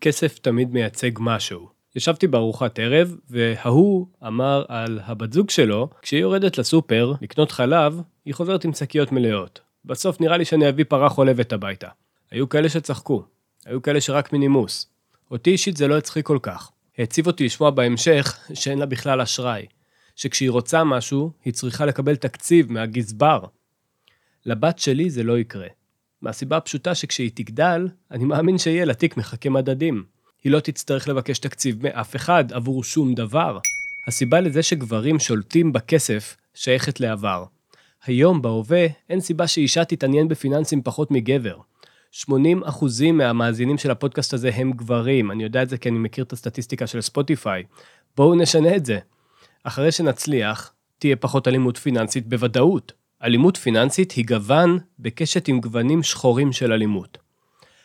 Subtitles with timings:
[0.00, 1.68] כסף תמיד מייצג משהו.
[1.96, 8.34] ישבתי בארוחת ערב, וההוא אמר על הבת זוג שלו, כשהיא יורדת לסופר לקנות חלב, היא
[8.34, 9.60] חוזרת עם שקיות מלאות.
[9.84, 11.88] בסוף נראה לי שאני אביא פרה חולבת הביתה.
[12.30, 13.24] היו כאלה שצחקו,
[13.66, 14.86] היו כאלה שרק מנימוס.
[15.30, 16.70] אותי אישית זה לא הצחיק כל כך.
[16.98, 19.66] העציב אותי לשמוע בהמשך שאין לה בכלל אשראי.
[20.16, 23.44] שכשהיא רוצה משהו, היא צריכה לקבל תקציב מהגזבר.
[24.46, 25.66] לבת שלי זה לא יקרה.
[26.22, 30.04] מהסיבה הפשוטה שכשהיא תגדל, אני מאמין שיהיה לה תיק מחכה מדדים.
[30.44, 33.58] היא לא תצטרך לבקש תקציב מאף אחד עבור שום דבר.
[34.06, 37.44] הסיבה לזה שגברים שולטים בכסף שייכת לעבר.
[38.04, 41.58] היום, בהווה, אין סיבה שאישה תתעניין בפיננסים פחות מגבר.
[42.14, 42.26] 80%
[43.12, 46.86] מהמאזינים של הפודקאסט הזה הם גברים, אני יודע את זה כי אני מכיר את הסטטיסטיקה
[46.86, 47.62] של ספוטיפיי.
[48.16, 48.98] בואו נשנה את זה.
[49.64, 52.92] אחרי שנצליח, תהיה פחות אלימות פיננסית בוודאות.
[53.22, 57.18] אלימות פיננסית היא גוון בקשת עם גוונים שחורים של אלימות.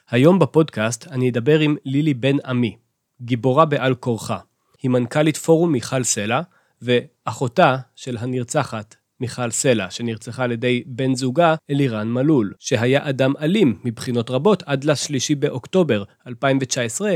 [0.09, 2.77] היום בפודקאסט אני אדבר עם לילי בן עמי,
[3.21, 4.39] גיבורה בעל כורחה.
[4.83, 6.41] היא מנכ"לית פורום מיכל סלע,
[6.81, 13.79] ואחותה של הנרצחת מיכל סלע, שנרצחה על ידי בן זוגה אלירן מלול, שהיה אדם אלים
[13.83, 17.15] מבחינות רבות עד לשלישי באוקטובר 2019,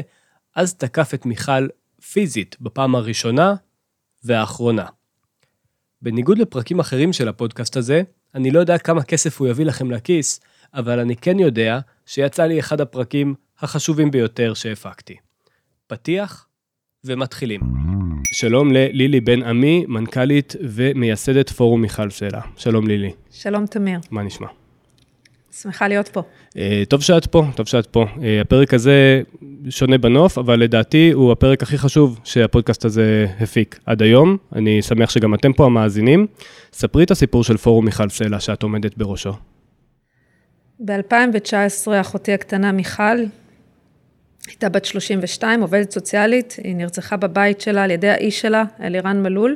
[0.56, 1.68] אז תקף את מיכל
[2.12, 3.56] פיזית בפעם הראשונה
[4.24, 4.86] והאחרונה.
[6.02, 8.02] בניגוד לפרקים אחרים של הפודקאסט הזה,
[8.36, 10.40] אני לא יודע כמה כסף הוא יביא לכם לכיס,
[10.74, 15.16] אבל אני כן יודע שיצא לי אחד הפרקים החשובים ביותר שהפקתי.
[15.88, 16.48] פתיח
[17.04, 17.62] ומתחילים.
[18.34, 22.42] שלום ללילי בן עמי, מנכ"לית ומייסדת פורום מיכל סלע.
[22.58, 23.12] שלום לילי.
[23.32, 24.00] שלום תמיר.
[24.12, 24.48] מה נשמע?
[25.62, 26.24] שמחה להיות פה.
[26.58, 28.06] אה, טוב שאת פה, טוב שאת פה.
[28.24, 29.22] אה, הפרק הזה
[29.70, 34.38] שונה בנוף, אבל לדעתי הוא הפרק הכי חשוב שהפודקאסט הזה הפיק עד היום.
[34.56, 36.28] אני שמח שגם אתם פה המאזינים.
[36.74, 39.34] ספרי את הסיפור של פורום מיכל סלע שאת עומדת בראשו.
[40.80, 43.18] ב-2019 אחותי הקטנה מיכל
[44.48, 49.56] הייתה בת 32, עובדת סוציאלית, היא נרצחה בבית שלה על ידי האיש שלה, אלירן מלול.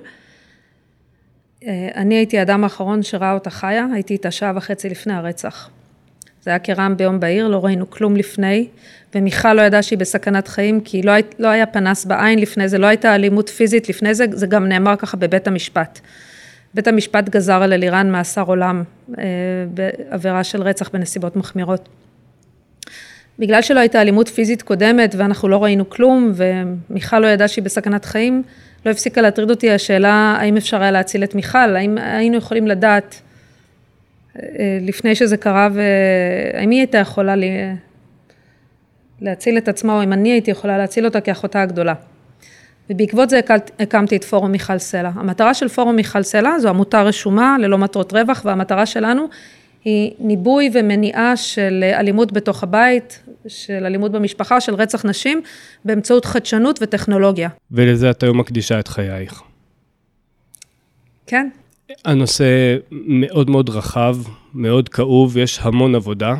[1.68, 5.70] אה, אני הייתי האדם האחרון שראה אותה חיה, הייתי איתה שעה וחצי לפני הרצח.
[6.44, 8.68] זה היה כרעם ביום בהיר, לא ראינו כלום לפני,
[9.16, 12.88] ומיכל לא ידעה שהיא בסכנת חיים, כי לא, לא היה פנס בעין לפני זה, לא
[12.88, 16.00] הייתה אלימות פיזית לפני זה, זה גם נאמר ככה בבית המשפט.
[16.74, 18.84] בית המשפט גזר על אלירן מאסר עולם
[19.20, 19.24] אה,
[19.74, 21.90] בעבירה של רצח בנסיבות מחמירות.
[23.40, 28.06] בגלל שלא הייתה אלימות פיזית קודמת ואנחנו לא ראינו כלום ומיכל לא ידעה שהיא בסכנת
[28.06, 28.44] חיים,
[28.86, 33.22] לא הפסיקה להטריד אותי השאלה האם אפשר היה להציל את מיכל, האם היינו יכולים לדעת
[34.82, 37.36] לפני שזה קרה והאם היא הייתה יכולה
[39.22, 41.94] להציל את עצמה או אם אני הייתי יכולה להציל אותה כאחותה הגדולה.
[42.90, 43.40] ובעקבות זה
[43.80, 45.12] הקמתי את פורום מיכל סלע.
[45.16, 49.28] המטרה של פורום מיכל סלע זו עמותה רשומה ללא מטרות רווח והמטרה שלנו
[49.86, 55.42] היא ניבוי ומניעה של אלימות בתוך הבית, של אלימות במשפחה, של רצח נשים,
[55.86, 57.50] באמצעות חדשנות וטכנולוגיה.
[57.72, 59.42] ולזה את היום מקדישה את חייך.
[61.28, 61.50] כן.
[62.06, 64.18] הנושא מאוד מאוד רחב,
[64.54, 66.36] מאוד כאוב, יש המון עבודה.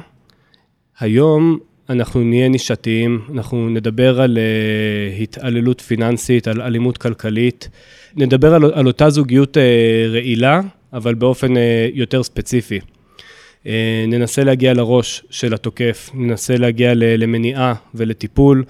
[1.00, 7.70] היום אנחנו נהיה נישתיים, אנחנו נדבר על uh, התעללות פיננסית, על אלימות כלכלית,
[8.16, 9.60] נדבר על, על אותה זוגיות uh,
[10.12, 10.62] רעילה,
[10.94, 11.60] אבל באופן uh,
[11.94, 12.80] יותר ספציפי.
[14.08, 18.64] ננסה להגיע לראש של התוקף, ננסה להגיע למניעה ולטיפול,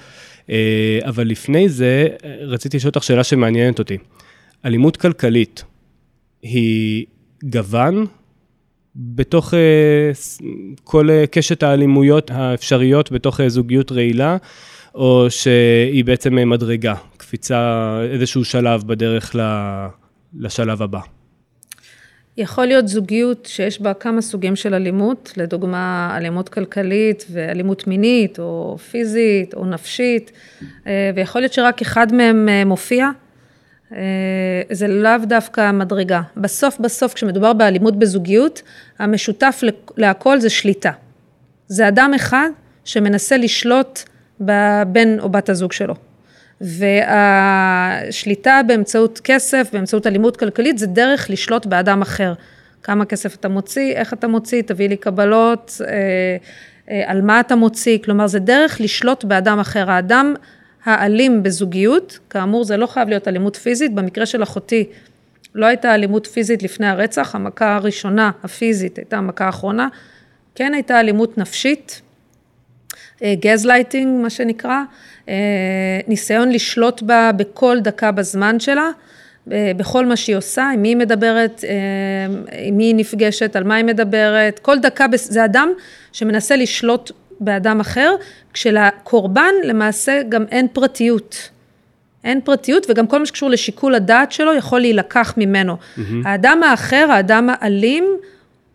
[1.01, 2.07] אבל לפני זה
[2.41, 3.97] רציתי לשאול אותך שאלה שמעניינת אותי.
[4.65, 5.63] אלימות כלכלית
[6.41, 7.05] היא
[7.43, 8.05] גוון
[8.95, 10.11] בתוך אה,
[10.83, 14.37] כל אה, קשת האלימויות האפשריות בתוך אה, זוגיות רעילה,
[14.95, 19.35] או שהיא בעצם מדרגה, קפיצה, איזשהו שלב בדרך
[20.39, 20.99] לשלב הבא.
[22.37, 28.77] יכול להיות זוגיות שיש בה כמה סוגים של אלימות, לדוגמה אלימות כלכלית ואלימות מינית או
[28.91, 30.31] פיזית או נפשית,
[31.15, 33.09] ויכול להיות שרק אחד מהם מופיע,
[34.71, 36.21] זה לאו דווקא מדרגה.
[36.37, 38.61] בסוף בסוף כשמדובר באלימות בזוגיות,
[38.99, 39.61] המשותף
[39.97, 40.91] להכל זה שליטה.
[41.67, 42.49] זה אדם אחד
[42.85, 43.99] שמנסה לשלוט
[44.39, 45.95] בבן או בת הזוג שלו.
[46.61, 52.33] והשליטה באמצעות כסף, באמצעות אלימות כלכלית, זה דרך לשלוט באדם אחר.
[52.83, 55.87] כמה כסף אתה מוציא, איך אתה מוציא, תביא לי קבלות, אה,
[56.89, 59.91] אה, על מה אתה מוציא, כלומר זה דרך לשלוט באדם אחר.
[59.91, 60.33] האדם
[60.85, 64.89] האלים בזוגיות, כאמור זה לא חייב להיות אלימות פיזית, במקרה של אחותי
[65.55, 69.87] לא הייתה אלימות פיזית לפני הרצח, המכה הראשונה הפיזית הייתה המכה האחרונה,
[70.55, 72.01] כן הייתה אלימות נפשית,
[73.23, 74.81] גזלייטינג מה שנקרא,
[75.29, 75.33] אה,
[76.07, 78.89] ניסיון לשלוט בה בכל דקה בזמן שלה,
[79.51, 81.75] אה, בכל מה שהיא עושה, עם מי היא מדברת, אה,
[82.63, 85.69] עם מי היא נפגשת, על מה היא מדברת, כל דקה, זה אדם
[86.11, 87.11] שמנסה לשלוט
[87.41, 88.15] באדם אחר,
[88.53, 91.49] כשלקורבן למעשה גם אין פרטיות.
[92.23, 95.77] אין פרטיות וגם כל מה שקשור לשיקול הדעת שלו יכול להילקח ממנו.
[95.77, 96.01] Mm-hmm.
[96.25, 98.05] האדם האחר, האדם האלים,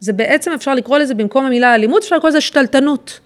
[0.01, 3.21] זה בעצם אפשר לקרוא לזה במקום המילה אלימות, אפשר לקרוא לזה שתלטנות.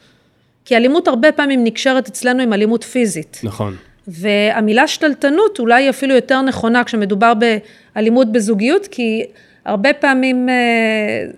[0.65, 3.41] כי אלימות הרבה פעמים נקשרת אצלנו עם אלימות פיזית.
[3.43, 3.77] נכון.
[4.09, 7.33] והמילה שתלטנות אולי היא אפילו יותר נכונה כשמדובר
[7.95, 9.25] באלימות בזוגיות, כי
[9.65, 10.55] הרבה פעמים אה,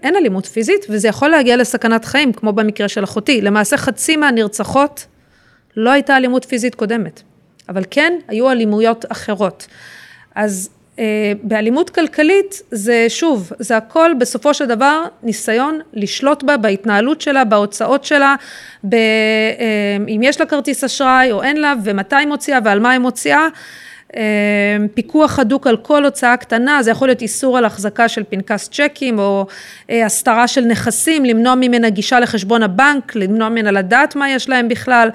[0.02, 3.40] אין אלימות פיזית, וזה יכול להגיע לסכנת חיים, כמו במקרה של אחותי.
[3.40, 5.06] למעשה חצי מהנרצחות
[5.76, 7.22] לא הייתה אלימות פיזית קודמת,
[7.68, 9.66] אבל כן היו אלימויות אחרות.
[10.34, 17.20] אז אה, באלימות כלכלית זה שוב, זה הכל בסופו של דבר ניסיון לשלוט בה, בהתנהלות
[17.20, 18.34] שלה, בהוצאות שלה,
[18.88, 22.90] ב, אה, אם יש לה כרטיס אשראי או אין לה ומתי היא מוציאה ועל מה
[22.90, 23.48] היא מוציאה.
[24.16, 24.22] אה,
[24.94, 29.18] פיקוח הדוק על כל הוצאה קטנה, זה יכול להיות איסור על החזקה של פנקס צ'קים
[29.18, 29.46] או
[29.88, 35.10] הסתרה של נכסים, למנוע ממנה גישה לחשבון הבנק, למנוע ממנה לדעת מה יש להם בכלל,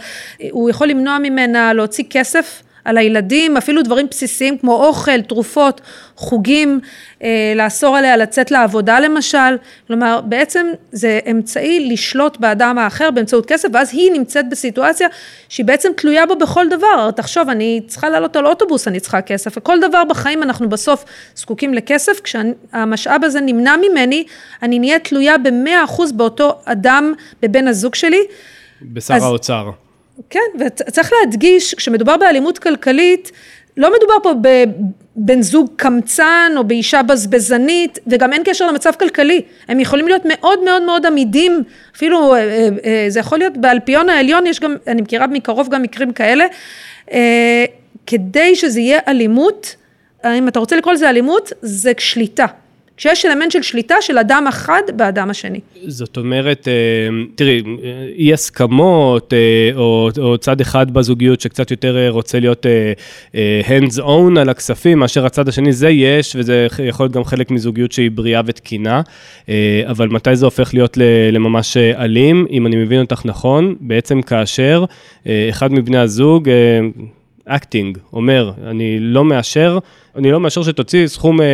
[0.51, 5.81] הוא יכול למנוע ממנה להוציא כסף על הילדים, אפילו דברים בסיסיים כמו אוכל, תרופות,
[6.15, 6.79] חוגים,
[7.23, 9.57] אה, לאסור עליה לצאת לעבודה למשל,
[9.87, 15.07] כלומר בעצם זה אמצעי לשלוט באדם האחר באמצעות כסף ואז היא נמצאת בסיטואציה
[15.49, 19.57] שהיא בעצם תלויה בו בכל דבר, תחשוב אני צריכה לעלות על אוטובוס אני צריכה כסף
[19.57, 21.05] וכל דבר בחיים אנחנו בסוף
[21.35, 24.23] זקוקים לכסף, כשהמשאב הזה נמנע ממני
[24.63, 28.21] אני נהיה תלויה במאה אחוז באותו אדם, בבן הזוג שלי.
[28.81, 29.71] בשר אז, האוצר.
[30.29, 33.31] כן, וצריך להדגיש, כשמדובר באלימות כלכלית,
[33.77, 34.33] לא מדובר פה
[35.15, 39.41] בבן זוג קמצן או באישה בזבזנית, וגם אין קשר למצב כלכלי.
[39.67, 41.63] הם יכולים להיות מאוד מאוד מאוד עמידים,
[41.95, 45.81] אפילו אה, אה, אה, זה יכול להיות באלפיון העליון, יש גם, אני מכירה מקרוב גם
[45.81, 46.45] מקרים כאלה,
[48.07, 49.75] כדי שזה יהיה אלימות,
[50.25, 52.45] אם אתה רוצה לקרוא לזה אלימות, זה שליטה.
[52.97, 55.59] כשיש אלמנט של שליטה של אדם אחד באדם השני.
[55.87, 56.73] זאת אומרת, אה,
[57.35, 57.63] תראי,
[58.17, 62.65] אי הסכמות, אה, או, או צד אחד בזוגיות שקצת יותר אה, רוצה להיות
[63.67, 67.91] hands on על הכספים, מאשר הצד השני, זה יש, וזה יכול להיות גם חלק מזוגיות
[67.91, 69.01] שהיא בריאה ותקינה,
[69.85, 70.97] אבל מתי זה הופך להיות
[71.31, 74.85] לממש אלים, אם אני מבין אותך נכון, בעצם כאשר
[75.49, 76.49] אחד מבני הזוג,
[77.47, 79.79] acting, אומר, אני לא מאשר,
[80.15, 81.45] אני לא מאשר שתוציא סכום אה,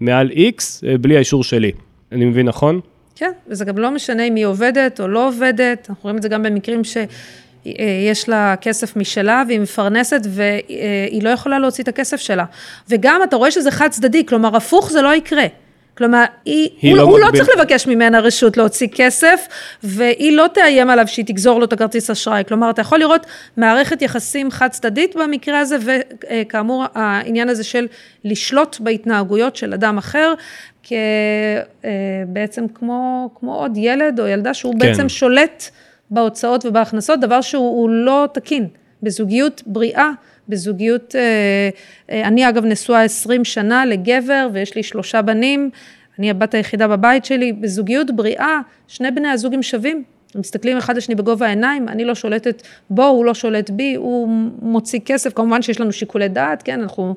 [0.00, 1.72] מעל X אה, בלי האישור שלי.
[2.12, 2.80] אני מבין נכון?
[3.16, 6.28] כן, וזה גם לא משנה אם היא עובדת או לא עובדת, אנחנו רואים את זה
[6.28, 12.44] גם במקרים שיש לה כסף משלה והיא מפרנסת והיא לא יכולה להוציא את הכסף שלה.
[12.88, 15.46] וגם אתה רואה שזה חד צדדי, כלומר הפוך זה לא יקרה.
[15.98, 19.46] כלומר, היא, היא הוא, לא, הוא לא צריך לבקש ממנה רשות להוציא כסף,
[19.82, 22.42] והיא לא תאיים עליו שהיא תגזור לו את הכרטיס אשראי.
[22.48, 27.86] כלומר, אתה יכול לראות מערכת יחסים חד צדדית במקרה הזה, וכאמור, העניין הזה של
[28.24, 30.34] לשלוט בהתנהגויות של אדם אחר,
[30.82, 34.78] כבעצם כמו, כמו עוד ילד או ילדה שהוא כן.
[34.78, 35.70] בעצם שולט
[36.10, 38.66] בהוצאות ובהכנסות, דבר שהוא לא תקין.
[39.02, 40.10] בזוגיות בריאה,
[40.48, 41.20] בזוגיות, אה,
[42.10, 45.70] אה, אני אגב נשואה 20 שנה לגבר ויש לי שלושה בנים,
[46.18, 50.02] אני הבת היחידה בבית שלי, בזוגיות בריאה, שני בני הזוג הם שווים.
[50.34, 54.28] הם מסתכלים אחד לשני בגובה העיניים, אני לא שולטת בו, הוא לא שולט בי, הוא
[54.62, 57.14] מוציא כסף, כמובן שיש לנו שיקולי דעת, כן, אנחנו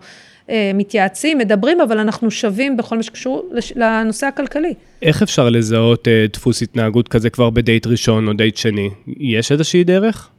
[0.50, 4.74] אה, מתייעצים, מדברים, אבל אנחנו שווים בכל מה שקשור לנושא הכלכלי.
[5.02, 8.90] איך אפשר לזהות דפוס התנהגות כזה כבר בדייט ראשון או דייט שני?
[9.20, 10.30] יש איזושהי דרך?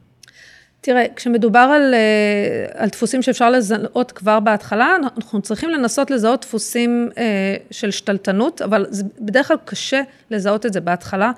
[0.87, 7.09] תראה, כשמדובר על, אה, על דפוסים שאפשר לזהות כבר בהתחלה, אנחנו צריכים לנסות לזהות דפוסים
[7.17, 11.31] אה, של שתלטנות, אבל זה בדרך כלל קשה לזהות את זה בהתחלה.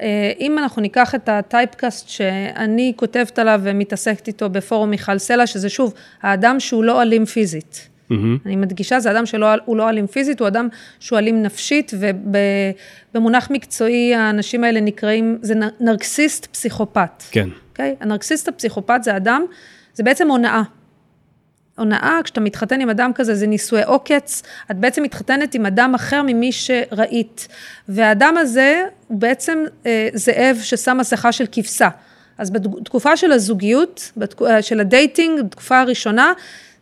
[0.00, 5.68] אה, אם אנחנו ניקח את הטייפקאסט שאני כותבת עליו ומתעסקת איתו בפורום מיכל סלע, שזה
[5.68, 7.88] שוב, האדם שהוא לא אלים פיזית.
[8.10, 8.14] Mm-hmm.
[8.46, 10.68] אני מדגישה, זה אדם שהוא לא אלים פיזית, הוא אדם
[11.00, 11.92] שהוא אלים נפשית,
[13.14, 17.22] ובמונח מקצועי האנשים האלה נקראים, זה נרקסיסט פסיכופת.
[17.30, 17.48] כן.
[17.80, 17.96] אוקיי?
[18.00, 19.44] הנרקסיסט הפסיכופת זה אדם,
[19.94, 20.62] זה בעצם הונאה.
[21.78, 26.22] הונאה, כשאתה מתחתן עם אדם כזה, זה נישואי עוקץ, את בעצם מתחתנת עם אדם אחר
[26.22, 27.48] ממי שראית.
[27.88, 31.88] והאדם הזה הוא בעצם אה, זאב ששם מסכה של כבשה.
[32.38, 34.42] אז בתקופה של הזוגיות, בתק...
[34.42, 36.32] אה, של ה dating, בתקופה הראשונה,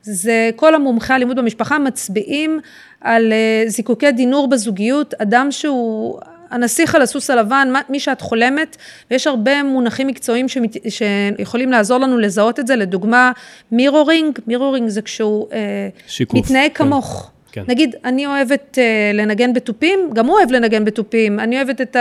[0.03, 2.61] זה כל המומחי אלימות במשפחה מצביעים
[3.01, 8.77] על אה, זיקוקי דינור בזוגיות, אדם שהוא הנסיך על הסוס הלבן, מי שאת חולמת,
[9.11, 13.33] ויש הרבה מונחים מקצועיים שמת, שיכולים לעזור לנו לזהות את זה, לדוגמה
[13.73, 16.85] מירורינג, מירורינג זה כשהוא אה, שיקוף, מתנהג כן.
[16.85, 17.31] כמוך.
[17.53, 17.65] כן.
[17.69, 21.41] נגיד, אני אוהבת uh, לנגן בתופים, גם הוא אוהב לנגן בתופים.
[21.41, 21.97] אני אוהבת את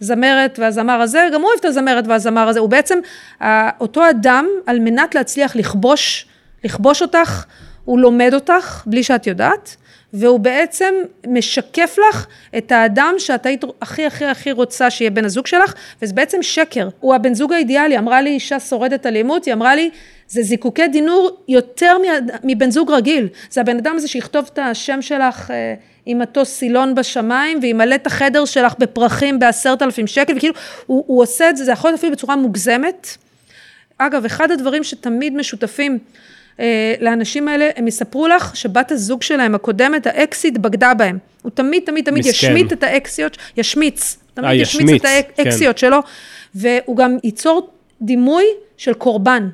[0.00, 2.60] הזמרת והזמר הזה, גם הוא אוהב את הזמרת והזמר הזה.
[2.60, 2.98] הוא בעצם,
[3.40, 3.44] uh,
[3.80, 6.26] אותו אדם, על מנת להצליח לכבוש,
[6.64, 7.44] לכבוש אותך,
[7.84, 9.76] הוא לומד אותך בלי שאת יודעת,
[10.12, 10.94] והוא בעצם
[11.26, 12.26] משקף לך
[12.58, 16.88] את האדם שאת היית הכי הכי הכי רוצה שיהיה בן הזוג שלך, וזה בעצם שקר.
[17.00, 19.90] הוא הבן זוג האידיאלי, אמרה לי אישה שורדת אלימות, היא אמרה לי,
[20.28, 21.96] זה זיקוקי דינור יותר
[22.44, 23.28] מבן זוג רגיל.
[23.50, 25.74] זה הבן אדם הזה שיכתוב את השם שלך אה,
[26.06, 30.54] עם מטוס סילון בשמיים, וימלא את החדר שלך בפרחים בעשרת אלפים שקל, וכאילו,
[30.86, 33.16] הוא, הוא עושה את זה, זה יכול להיות אפילו בצורה מוגזמת.
[33.98, 35.98] אגב, אחד הדברים שתמיד משותפים
[36.60, 41.18] אה, לאנשים האלה, הם יספרו לך שבת הזוג שלהם הקודמת, האקסיט, בגדה בהם.
[41.42, 42.46] הוא תמיד, תמיד, תמיד מסכן.
[42.46, 44.18] ישמיט את האקסיות, ישמיץ.
[44.34, 45.80] תמיד 아, אה, ישמיץ, ישמיץ את האקסיות כן.
[45.80, 45.98] שלו,
[46.54, 47.70] והוא גם ייצור
[48.02, 48.44] דימוי
[48.76, 49.48] של קורבן.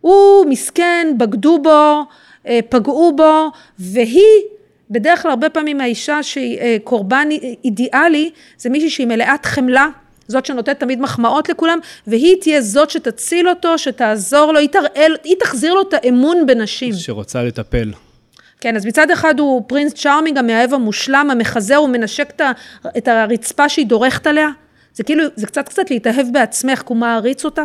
[0.00, 2.04] הוא מסכן, בגדו בו,
[2.46, 4.42] אה, פגעו בו, והיא,
[4.90, 7.28] בדרך כלל הרבה פעמים האישה שהיא קורבן
[7.64, 9.88] אידיאלי, זה מישהי שהיא מלאת חמלה,
[10.28, 15.36] זאת שנותנת תמיד מחמאות לכולם, והיא תהיה זאת שתציל אותו, שתעזור לו, היא, תראל, היא
[15.40, 16.92] תחזיר לו את האמון בנשים.
[16.92, 17.92] שרוצה לטפל.
[18.60, 22.32] כן, אז מצד אחד הוא פרינס צ'ארמינג, המאהב המושלם, המחזר, הוא מנשק
[22.98, 24.48] את הרצפה שהיא דורכת עליה.
[24.94, 27.62] זה כאילו, זה קצת קצת להתאהב בעצמך, כי הוא מעריץ אותה.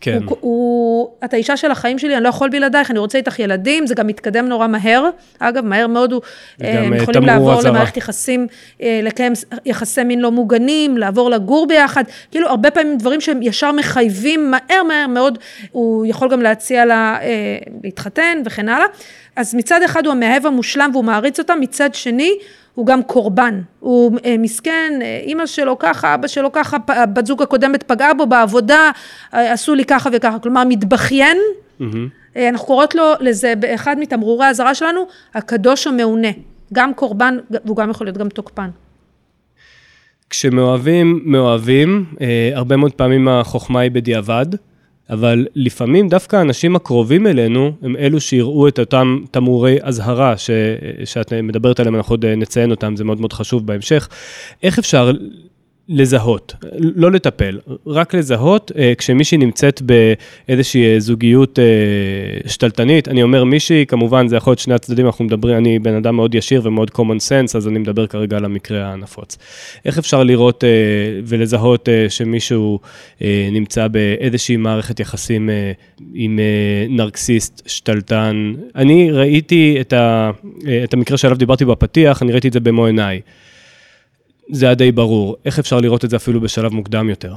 [0.00, 0.18] כן.
[0.26, 3.86] הוא, הוא, את האישה של החיים שלי, אני לא יכול בלעדייך, אני רוצה איתך ילדים,
[3.86, 5.04] זה גם מתקדם נורא מהר.
[5.38, 6.22] אגב, מהר מאוד הוא,
[6.60, 7.70] הם אה, יכולים לעבור הזרה.
[7.70, 8.46] למערכת יחסים,
[8.82, 9.32] אה, לקיים
[9.66, 14.82] יחסי מין לא מוגנים, לעבור לגור ביחד, כאילו הרבה פעמים דברים שהם ישר מחייבים מהר
[14.88, 15.38] מהר מאוד,
[15.72, 18.86] הוא יכול גם להציע לה אה, להתחתן וכן הלאה.
[19.36, 22.32] אז מצד אחד הוא המאהב המושלם והוא מעריץ אותה, מצד שני,
[22.80, 26.76] הוא גם קורבן, הוא אה, מסכן, אה, אימא שלו ככה, אבא שלו ככה,
[27.12, 28.90] בת זוג הקודמת פגעה בו בעבודה,
[29.34, 31.38] אה, עשו לי ככה וככה, כלומר מתבכיין,
[31.80, 31.84] mm-hmm.
[32.36, 36.28] אנחנו קוראות לו לזה באחד מתמרורי האזהרה שלנו, הקדוש המעונה,
[36.72, 38.70] גם קורבן והוא גם יכול להיות גם תוקפן.
[40.30, 42.04] כשמאוהבים, מאוהבים,
[42.54, 44.46] הרבה מאוד פעמים החוכמה היא בדיעבד.
[45.10, 50.50] אבל לפעמים דווקא האנשים הקרובים אלינו הם אלו שיראו את אותם תמרורי אזהרה ש,
[51.04, 54.08] שאת מדברת עליהם, אנחנו עוד נציין אותם, זה מאוד מאוד חשוב בהמשך.
[54.62, 55.12] איך אפשר
[55.92, 61.64] לזהות, לא לטפל, רק לזהות אה, כשמישהי נמצאת באיזושהי אה, זוגיות אה,
[62.50, 63.08] שתלטנית.
[63.08, 66.34] אני אומר מישהי, כמובן זה יכול להיות שני הצדדים, אנחנו מדברים, אני בן אדם מאוד
[66.34, 69.38] ישיר ומאוד common sense, אז אני מדבר כרגע על המקרה הנפוץ.
[69.84, 70.64] איך אפשר לראות
[71.24, 72.80] ולזהות שמישהו
[73.52, 75.50] נמצא באיזושהי מערכת יחסים
[76.14, 76.38] עם
[76.88, 78.54] נרקסיסט, שתלטן?
[78.76, 80.30] אני ראיתי את, ה,
[80.84, 83.20] את המקרה שעליו דיברתי בפתיח, אני ראיתי את זה במו עיניי.
[84.52, 85.36] זה היה די ברור.
[85.44, 87.34] איך אפשר לראות את זה אפילו בשלב מוקדם יותר?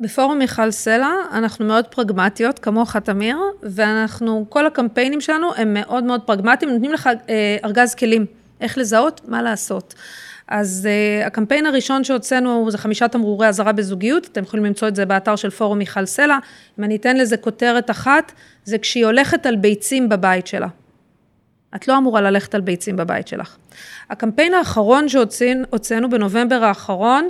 [0.00, 6.20] בפורום מיכל סלע אנחנו מאוד פרגמטיות, כמוך תמיר, ואנחנו, כל הקמפיינים שלנו הם מאוד מאוד
[6.20, 8.26] פרגמטיים, נותנים לך אה, ארגז כלים,
[8.60, 9.94] איך לזהות, מה לעשות.
[10.48, 15.06] אז uh, הקמפיין הראשון שהוצאנו זה חמישה תמרורי אזהרה בזוגיות, אתם יכולים למצוא את זה
[15.06, 16.38] באתר של פורום מיכל סלע.
[16.78, 18.32] אם אני אתן לזה כותרת אחת,
[18.64, 20.68] זה כשהיא הולכת על ביצים בבית שלה.
[21.76, 23.56] את לא אמורה ללכת על ביצים בבית שלך.
[24.10, 27.28] הקמפיין האחרון שהוצאנו בנובמבר האחרון,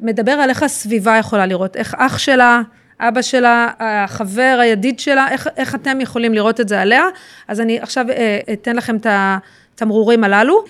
[0.00, 2.62] מדבר על איך הסביבה יכולה לראות, איך אח שלה,
[3.00, 7.04] אבא שלה, החבר, הידיד שלה, איך, איך אתם יכולים לראות את זה עליה.
[7.48, 10.64] אז אני עכשיו אה, אתן לכם את התמרורים הללו.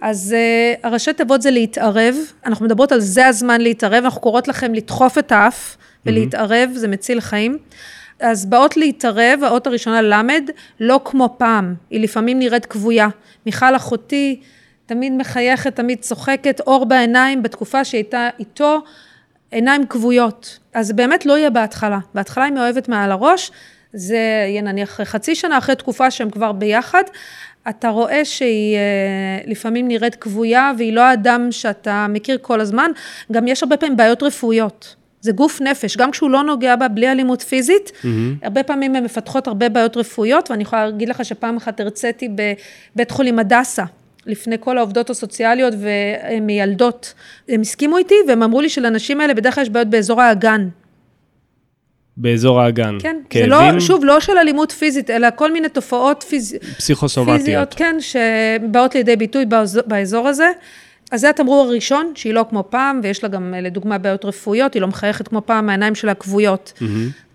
[0.00, 4.74] אז uh, הראשי תיבות זה להתערב, אנחנו מדברות על זה הזמן להתערב, אנחנו קוראות לכם
[4.74, 6.78] לדחוף את האף ולהתערב, mm-hmm.
[6.78, 7.58] זה מציל חיים.
[8.20, 13.08] אז באות להתערב, האות הראשונה למד, לא כמו פעם, היא לפעמים נראית כבויה.
[13.46, 14.40] מיכל אחותי
[14.86, 18.80] תמיד מחייכת, תמיד צוחקת, אור בעיניים, בתקופה שהיא הייתה איתו,
[19.50, 20.58] עיניים כבויות.
[20.74, 21.98] אז באמת לא יהיה בהתחלה.
[22.14, 23.50] בהתחלה היא מאוהבת מעל הראש,
[23.92, 24.16] זה
[24.48, 27.02] יהיה נניח חצי שנה אחרי תקופה שהם כבר ביחד,
[27.68, 28.80] אתה רואה שהיא אה,
[29.46, 32.90] לפעמים נראית כבויה והיא לא האדם שאתה מכיר כל הזמן,
[33.32, 34.94] גם יש הרבה פעמים בעיות רפואיות.
[35.20, 38.06] זה גוף נפש, גם כשהוא לא נוגע בה בלי אלימות פיזית, mm-hmm.
[38.42, 43.10] הרבה פעמים הן מפתחות הרבה בעיות רפואיות, ואני יכולה להגיד לך שפעם אחת הרציתי בבית
[43.10, 43.84] חולים הדסה,
[44.26, 47.14] לפני כל העובדות הסוציאליות ומיילדות.
[47.48, 50.68] הם הסכימו איתי, והם אמרו לי שלנשים האלה בדרך כלל יש בעיות באזור האגן.
[52.16, 52.98] באזור האגן.
[53.00, 53.50] כן, כאבים.
[53.50, 56.56] זה לא, שוב, לא של אלימות פיזית, אלא כל מיני תופעות פיז...
[56.76, 57.38] פסיכוסומטיות.
[57.38, 60.48] פיזיות, כן, שבאות לידי ביטוי באזור, באזור הזה.
[61.12, 64.82] אז זה התמרור הראשון, שהיא לא כמו פעם, ויש לה גם לדוגמה בעיות רפואיות, היא
[64.82, 66.72] לא מחייכת כמו פעם, העיניים שלה כבויות.
[66.76, 66.84] Mm-hmm.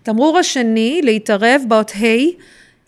[0.02, 2.06] תמרור השני, להתערב באות ה',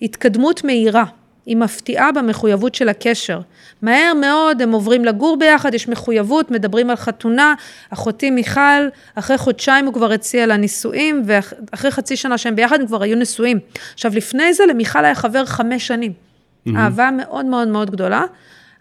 [0.03, 1.05] התקדמות מהירה.
[1.47, 3.41] היא מפתיעה במחויבות של הקשר.
[3.83, 7.55] מהר מאוד הם עוברים לגור ביחד, יש מחויבות, מדברים על חתונה,
[7.91, 12.87] אחותי מיכל, אחרי חודשיים הוא כבר הציע לה נישואים, ואחרי חצי שנה שהם ביחד הם
[12.87, 13.59] כבר היו נשואים.
[13.95, 16.13] עכשיו, לפני זה למיכל היה חבר חמש שנים.
[16.13, 16.71] Mm-hmm.
[16.77, 18.23] אהבה מאוד מאוד מאוד גדולה.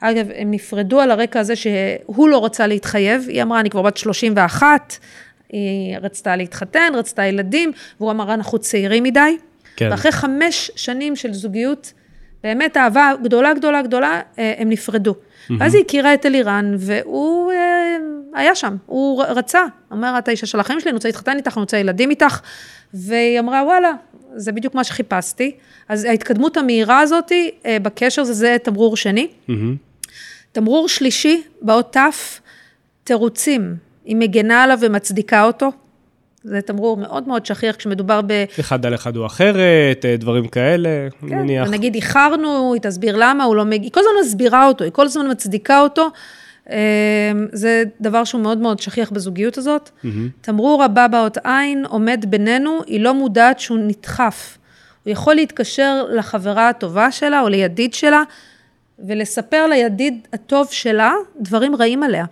[0.02, 3.98] אגב, הם נפרדו על הרקע הזה שהוא לא רצה להתחייב, היא אמרה, אני כבר בת
[3.98, 4.98] 31,
[5.50, 9.38] היא רצתה להתחתן, רצתה ילדים, והוא אמר, אנחנו צעירים מדי.
[9.76, 9.88] כן.
[9.92, 11.94] ואחרי חמש שנים של זוגיות,
[12.46, 15.12] באמת אהבה גדולה, גדולה, גדולה, אה, הם נפרדו.
[15.12, 15.54] Mm-hmm.
[15.60, 17.98] ואז היא הכירה את אלירן, והוא אה,
[18.34, 19.62] היה שם, הוא רצה.
[19.94, 22.40] אמר, את האישה של החיים שלי, אני רוצה להתחתן איתך, אני רוצה ילדים איתך.
[22.94, 23.92] והיא אמרה, וואלה,
[24.36, 25.56] זה בדיוק מה שחיפשתי.
[25.90, 27.32] אז ההתקדמות המהירה הזאת
[27.66, 29.28] אה, בקשר זה, זה תמרור שני.
[29.28, 29.54] Mm-hmm.
[30.52, 32.40] תמרור שלישי, באות ת',
[33.04, 33.76] תירוצים.
[34.06, 35.72] היא מגנה עליו ומצדיקה אותו.
[36.46, 38.44] זה תמרור מאוד מאוד שכיח כשמדובר ב...
[38.60, 40.90] אחד על אחד הוא אחרת, אה, דברים כאלה,
[41.22, 41.68] כן, אני מניח.
[41.68, 44.92] כן, נגיד איחרנו, היא תסביר למה, הוא לא מגיע, היא כל הזמן מסבירה אותו, היא
[44.92, 46.10] כל הזמן מצדיקה אותו.
[46.70, 49.90] אה, זה דבר שהוא מאוד מאוד שכיח בזוגיות הזאת.
[49.90, 50.08] Mm-hmm.
[50.42, 54.58] תמרור הבא באות עין עומד בינינו, היא לא מודעת שהוא נדחף.
[55.04, 58.24] הוא יכול להתקשר לחברה הטובה שלה או לידיד שלה,
[59.00, 62.26] ולספר לידיד הטוב שלה דברים רעים עליה.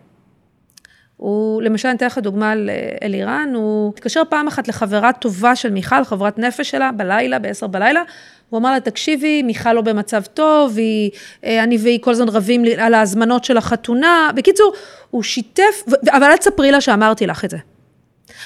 [1.24, 2.70] הוא, למשל, אני אתן לך דוגמה על
[3.04, 8.02] אלירן, הוא התקשר פעם אחת לחברה טובה של מיכל, חברת נפש שלה, בלילה, ב-10 בלילה,
[8.50, 11.12] הוא אמר לה, תקשיבי, מיכל לא במצב טוב, היא,
[11.44, 14.30] אה, אני והיא כל הזמן רבים על ההזמנות של החתונה.
[14.36, 14.74] בקיצור,
[15.10, 17.54] הוא שיתף, אבל אל תספרי לה שאמרתי לך את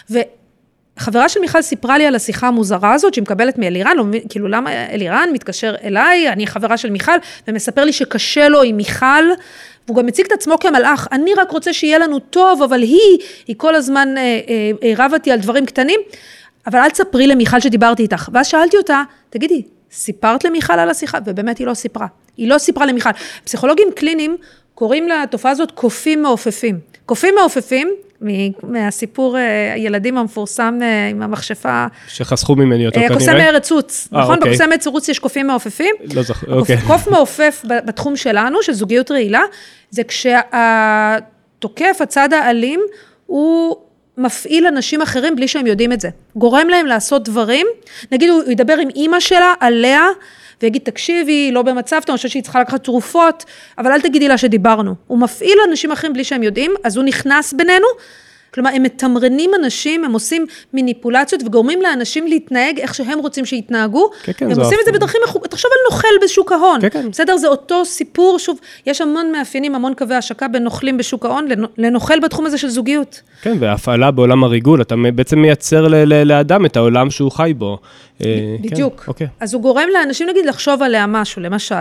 [0.10, 0.22] זה.
[0.98, 4.86] חברה של מיכל סיפרה לי על השיחה המוזרה הזאת שהיא מקבלת מאלירן, לא, כאילו למה
[4.90, 7.12] אלירן מתקשר אליי, אני חברה של מיכל,
[7.48, 9.24] ומספר לי שקשה לו עם מיכל,
[9.88, 13.56] והוא גם מציג את עצמו כמלאך, אני רק רוצה שיהיה לנו טוב, אבל היא, היא
[13.58, 16.00] כל הזמן אה, אה, אה, רבה אותי על דברים קטנים,
[16.68, 18.30] אבל אל תספרי למיכל שדיברתי איתך.
[18.34, 19.62] ואז שאלתי אותה, תגידי,
[19.92, 21.18] סיפרת למיכל על השיחה?
[21.26, 22.08] ובאמת היא לא סיפרה.
[22.38, 23.10] היא לא סיפרה למיכל.
[23.44, 24.38] פסיכולוגים קליניים
[24.76, 26.80] קוראים לתופעה הזאת קופים מעופפים.
[27.06, 27.90] קופים מעופפים,
[28.64, 31.86] מהסיפור אה, הילדים המפורסם אה, עם המכשפה.
[32.08, 33.14] שחסכו ממני אותו כנראה.
[33.14, 34.36] קוסם מארץ עוץ, נכון?
[34.36, 34.52] אוקיי.
[34.52, 35.96] בקוסם מארץ עוץ יש קופים מעופפים.
[36.14, 36.78] לא זוכר, אוקיי.
[36.88, 39.42] קוף מעופף בתחום שלנו, של זוגיות רעילה,
[39.90, 42.80] זה כשהתוקף, הצד האלים,
[43.26, 43.76] הוא
[44.18, 46.10] מפעיל אנשים אחרים בלי שהם יודעים את זה.
[46.36, 47.68] גורם להם לעשות דברים,
[48.12, 50.06] נגיד הוא ידבר עם אימא שלה, עליה,
[50.62, 53.46] ויגיד, תקשיבי, היא לא במצב טוב, אני חושבת שהיא צריכה לקחת תרופות,
[53.78, 54.96] אבל אל תגידי לה שדיברנו.
[55.08, 57.88] הוא מפעיל אנשים אחרים בלי שהם יודעים, אז הוא נכנס בינינו.
[58.54, 64.10] כלומר, הם מתמרנים אנשים, הם עושים מניפולציות וגורמים לאנשים להתנהג איך שהם רוצים שיתנהגו.
[64.24, 66.82] כן, כן, הם עושים את זה בדרכים, תחשוב על נוכל בשוק ההון.
[66.82, 67.12] כן, כן.
[67.12, 67.38] בסדר?
[67.38, 72.20] זה אותו סיפור, שוב, יש המון מאפיינים, המון קווי השקה בין נוכלים בשוק ההון לנוכל
[72.20, 73.22] בתחום הזה של זוגיות.
[73.42, 75.88] כן, והפעלה בעולם הריגול, אתה בעצם מייצר
[76.26, 77.78] לאדם את העולם שהוא חי בו.
[78.26, 79.02] אה, בדיוק.
[79.02, 79.28] כן, אוקיי.
[79.40, 81.76] אז הוא גורם לאנשים, נגיד, לחשוב עליה משהו, למשל.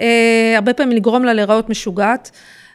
[0.00, 2.30] אה, הרבה פעמים לגרום לה להיראות משוגעת.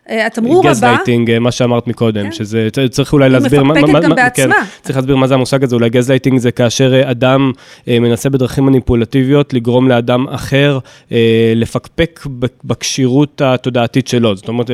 [0.10, 0.70] התמרור הבא...
[0.70, 2.32] גזלייטינג, מה שאמרת מקודם, כן.
[2.32, 3.62] שזה, צריך אולי להסביר...
[3.62, 4.56] היא מפקפקת גם בעצמה.
[4.56, 7.52] כן, צריך להסביר מה זה המושג הזה, אולי גזלייטינג זה כאשר אה, אדם
[7.88, 10.80] אה, מנסה בדרכים מניפולטיביות לגרום לאדם אחר
[11.12, 12.20] אה, לפקפק
[12.64, 14.72] בכשירות התודעתית שלו, זאת אומרת,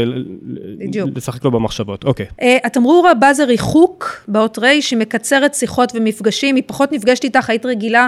[0.79, 1.09] בדיוק.
[1.15, 2.25] לשחק לו במחשבות, אוקיי.
[2.63, 7.65] התמרור הבא זה ריחוק, באות רי, שהיא מקצרת שיחות ומפגשים, היא פחות נפגשת איתך, היית
[7.65, 8.07] רגילה.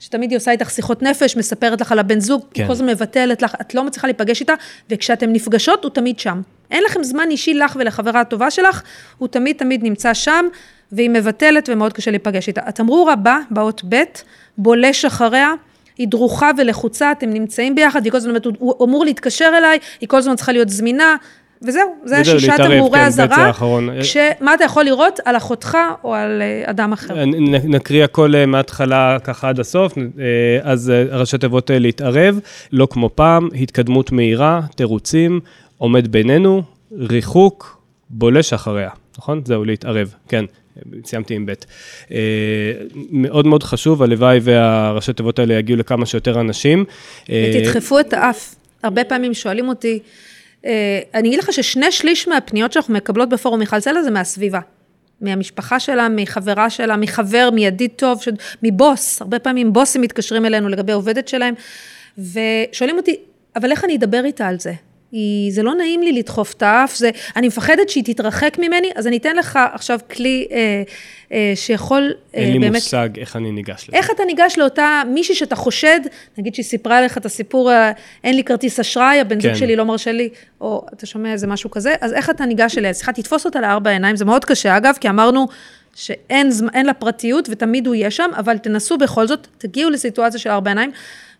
[0.00, 2.66] שתמיד היא עושה איתך שיחות נפש, מספרת לך על הבן זוג, כן.
[2.66, 4.54] כל הזמן מבטלת לך, את לא מצליחה להיפגש איתה,
[4.90, 6.42] וכשאתן נפגשות, הוא תמיד שם.
[6.70, 8.82] אין לכם זמן אישי לך ולחברה הטובה שלך,
[9.18, 10.46] הוא תמיד תמיד נמצא שם,
[10.92, 12.60] והיא מבטלת ומאוד קשה להיפגש איתה.
[12.64, 14.02] התמרור הבא, באות ב',
[14.58, 15.52] בולש אחריה,
[15.98, 20.16] היא דרוכה ולחוצה, אתם נמצאים ביחד, והיא כל הזמן, הוא אמור להתקשר אליי, היא כל
[20.16, 21.16] הזמן צריכה להיות זמינה,
[21.62, 23.52] וזהו, זה השישה תמרורי אזהרה,
[24.00, 27.24] כשמה אתה יכול לראות על אחותך או על אה, אדם אחר.
[27.64, 30.02] נקריא הכל אה, מההתחלה ככה עד הסוף, אה,
[30.62, 32.40] אז ראשי תיבות להתערב,
[32.72, 35.40] לא כמו פעם, התקדמות מהירה, תירוצים,
[35.78, 36.62] עומד בינינו,
[36.98, 39.42] ריחוק, בולש אחריה, נכון?
[39.44, 40.44] זהו, להתערב, כן.
[41.04, 41.52] סיימתי עם ב'.
[43.10, 46.84] מאוד מאוד חשוב, הלוואי והראשי תיבות האלה יגיעו לכמה שיותר אנשים.
[47.22, 48.54] ותדחפו את האף.
[48.82, 50.04] הרבה פעמים שואלים אותי, אה,
[51.14, 54.60] אני אגיד לך ששני שליש מהפניות שאנחנו מקבלות בפורום מיכל סלע זה מהסביבה.
[55.20, 58.28] מהמשפחה שלה, מחברה שלה, מחבר, מידיד טוב, ש...
[58.62, 61.54] מבוס, הרבה פעמים בוסים מתקשרים אלינו לגבי עובדת שלהם,
[62.18, 63.16] ושואלים אותי,
[63.56, 64.72] אבל איך אני אדבר איתה על זה?
[65.12, 69.06] היא, זה לא נעים לי לדחוף את האף, זה, אני מפחדת שהיא תתרחק ממני, אז
[69.06, 70.82] אני אתן לך עכשיו כלי אה,
[71.32, 72.74] אה, שיכול אה, אין לי באמת...
[72.74, 73.96] מושג איך אני ניגש לזה.
[73.96, 76.00] איך אתה ניגש לאותה מישהי שאתה חושד,
[76.38, 77.92] נגיד שהיא סיפרה לך את הסיפור, אה,
[78.24, 79.48] אין לי כרטיס אשראי, הבן כן.
[79.48, 80.28] זוג שלי לא מרשה לי,
[80.60, 82.92] או אתה שומע איזה משהו כזה, אז איך אתה ניגש אליה?
[82.92, 85.46] סליחה, תתפוס אותה לארבע עיניים, זה מאוד קשה, אגב, כי אמרנו...
[85.98, 90.70] שאין לה פרטיות ותמיד הוא יהיה שם, אבל תנסו בכל זאת, תגיעו לסיטואציה של ארבע
[90.70, 90.90] עיניים,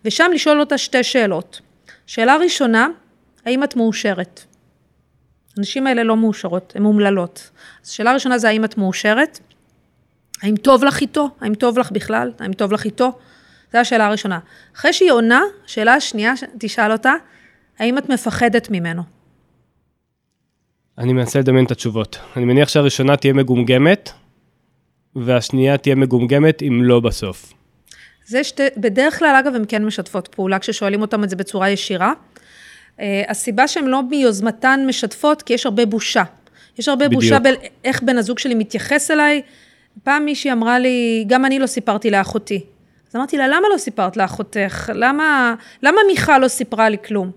[0.05, 1.61] ושם לשאול אותה שתי שאלות.
[2.07, 2.87] שאלה ראשונה,
[3.47, 4.43] האם את מאושרת?
[5.57, 7.49] הנשים האלה לא מאושרות, הן אומללות.
[7.83, 9.39] אז שאלה ראשונה זה האם את מאושרת?
[10.41, 11.29] האם טוב לך איתו?
[11.41, 12.31] האם טוב לך בכלל?
[12.39, 13.11] האם טוב לך איתו?
[13.73, 14.39] זו השאלה הראשונה.
[14.75, 17.13] אחרי שהיא עונה, השאלה השנייה, תשאל אותה,
[17.79, 19.01] האם את מפחדת ממנו?
[20.97, 22.19] אני מנסה לדמיין את התשובות.
[22.35, 24.09] אני מניח שהראשונה תהיה מגומגמת,
[25.15, 27.53] והשנייה תהיה מגומגמת אם לא בסוף.
[28.25, 32.13] זה שתי, בדרך כלל, אגב, הן כן משתפות פעולה כששואלים אותם את זה בצורה ישירה.
[32.99, 36.23] אה, הסיבה שהן לא מיוזמתן משתפות, כי יש הרבה בושה.
[36.77, 37.23] יש הרבה בדיוק.
[37.23, 39.41] בושה באיך בן הזוג שלי מתייחס אליי.
[40.03, 42.61] פעם מישהי אמרה לי, גם אני לא סיפרתי לאחותי.
[43.09, 44.91] אז אמרתי לה, למה לא סיפרת לאחותך?
[44.95, 47.31] למה, למה מיכל לא סיפרה לי כלום?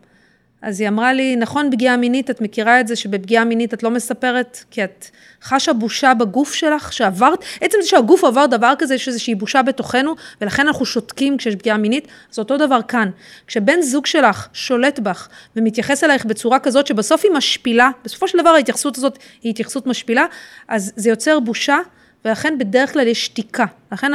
[0.62, 3.90] אז היא אמרה לי, נכון, פגיעה מינית, את מכירה את זה שבפגיעה מינית את לא
[3.90, 5.04] מספרת, כי את
[5.42, 10.14] חשה בושה בגוף שלך, שעברת, עצם זה שהגוף עבר דבר כזה, יש איזושהי בושה בתוכנו,
[10.40, 13.10] ולכן אנחנו שותקים כשיש פגיעה מינית, אז אותו דבר כאן.
[13.46, 18.50] כשבן זוג שלך שולט בך ומתייחס אלייך בצורה כזאת, שבסוף היא משפילה, בסופו של דבר
[18.50, 20.24] ההתייחסות הזאת היא התייחסות משפילה,
[20.68, 21.78] אז זה יוצר בושה.
[22.24, 23.64] ולכן בדרך כלל יש שתיקה.
[23.92, 24.12] לכן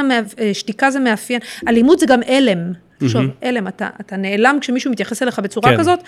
[0.52, 1.40] שתיקה זה מאפיין.
[1.68, 2.85] אלימות זה גם הלם.
[2.98, 3.46] תחשוב, mm-hmm.
[3.46, 5.78] הלם, אתה, אתה נעלם כשמישהו מתייחס אליך בצורה כן.
[5.78, 5.98] כזאת,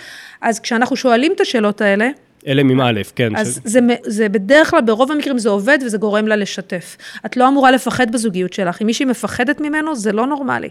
[0.40, 2.08] אז כשאנחנו שואלים את השאלות האלה,
[2.46, 3.36] הלם עם א', כן.
[3.36, 3.60] אז ש...
[3.64, 6.96] זה, זה בדרך כלל, ברוב המקרים זה עובד וזה גורם לה לשתף.
[7.26, 8.82] את לא אמורה לפחד בזוגיות שלך.
[8.82, 10.68] אם מישהי מפחדת ממנו, זה לא נורמלי.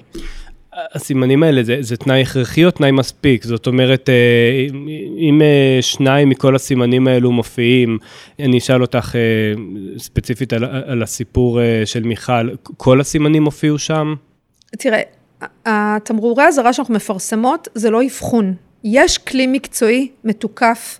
[0.93, 3.43] הסימנים האלה זה, זה תנאי הכרחי או תנאי מספיק?
[3.43, 4.67] זאת אומרת, אה,
[5.17, 7.97] אם אה, שניים מכל הסימנים האלו מופיעים,
[8.39, 9.61] אני אשאל אותך אה,
[9.97, 14.15] ספציפית על, על הסיפור של מיכל, כל הסימנים הופיעו שם?
[14.77, 15.01] תראה,
[15.65, 18.53] התמרורי האזהרה שאנחנו מפרסמות זה לא אבחון.
[18.83, 20.99] יש כלי מקצועי מתוקף.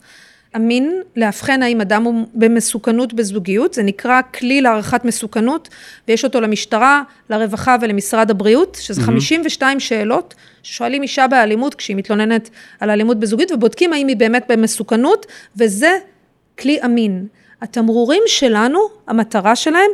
[0.56, 5.70] אמין לאבחן האם אדם הוא במסוכנות בזוגיות, זה נקרא כלי להערכת מסוכנות,
[6.08, 9.06] ויש אותו למשטרה, לרווחה ולמשרד הבריאות, שזה mm-hmm.
[9.06, 15.26] 52 שאלות ששואלים אישה באלימות כשהיא מתלוננת על אלימות בזוגיות, ובודקים האם היא באמת במסוכנות,
[15.56, 15.92] וזה
[16.60, 17.28] כלי אמין.
[17.62, 19.92] התמרורים שלנו, המטרה שלהם,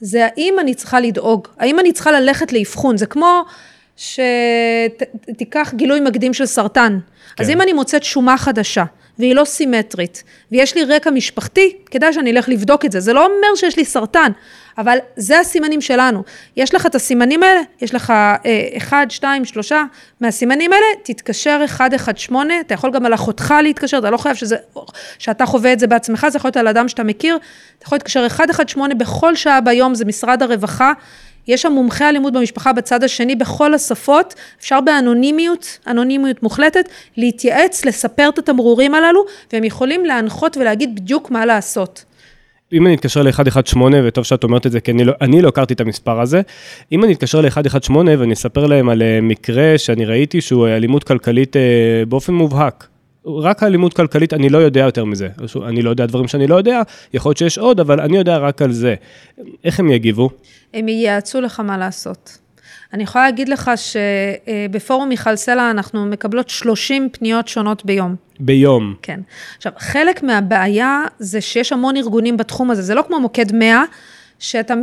[0.00, 3.44] זה האם אני צריכה לדאוג, האם אני צריכה ללכת לאבחון, זה כמו
[3.96, 6.98] שתיקח גילוי מקדים של סרטן.
[7.36, 7.44] כן.
[7.44, 8.84] אז אם אני מוצאת שומה חדשה,
[9.18, 13.00] והיא לא סימטרית, ויש לי רקע משפחתי, כדאי שאני אלך לבדוק את זה.
[13.00, 14.32] זה לא אומר שיש לי סרטן,
[14.78, 16.22] אבל זה הסימנים שלנו.
[16.56, 18.36] יש לך את הסימנים האלה, יש לך אה,
[18.76, 19.84] אחד, שתיים, שלושה
[20.20, 24.56] מהסימנים האלה, תתקשר 118, אתה יכול גם על אחותך להתקשר, אתה לא חייב שזה,
[25.18, 27.38] שאתה חווה את זה בעצמך, זה יכול להיות על אדם שאתה מכיר,
[27.78, 30.92] אתה יכול להתקשר 118 בכל שעה ביום, זה משרד הרווחה.
[31.48, 38.28] יש שם מומחי אלימות במשפחה בצד השני בכל השפות, אפשר באנונימיות, אנונימיות מוחלטת, להתייעץ, לספר
[38.28, 42.04] את התמרורים הללו, והם יכולים להנחות ולהגיד בדיוק מה לעשות.
[42.72, 45.74] אם אני אתקשר ל-118, וטוב שאת אומרת את זה, כי אני לא, אני לא הכרתי
[45.74, 46.42] את המספר הזה,
[46.92, 51.56] אם אני אתקשר ל-118 ואני אספר להם על אה, מקרה שאני ראיתי שהוא אלימות כלכלית
[51.56, 51.62] אה,
[52.08, 52.86] באופן מובהק,
[53.26, 55.28] רק אלימות כלכלית, אני לא יודע יותר מזה.
[55.68, 56.82] אני לא יודע דברים שאני לא יודע,
[57.14, 58.94] יכול להיות שיש עוד, אבל אני יודע רק על זה.
[59.64, 60.30] איך הם יגיבו?
[60.74, 62.38] הם ייעצו לך מה לעשות.
[62.92, 68.14] אני יכולה להגיד לך שבפורום מיכל סלע אנחנו מקבלות 30 פניות שונות ביום.
[68.40, 68.94] ביום.
[69.02, 69.20] כן.
[69.56, 73.84] עכשיו, חלק מהבעיה זה שיש המון ארגונים בתחום הזה, זה לא כמו מוקד 100,
[74.42, 74.74] שאתה,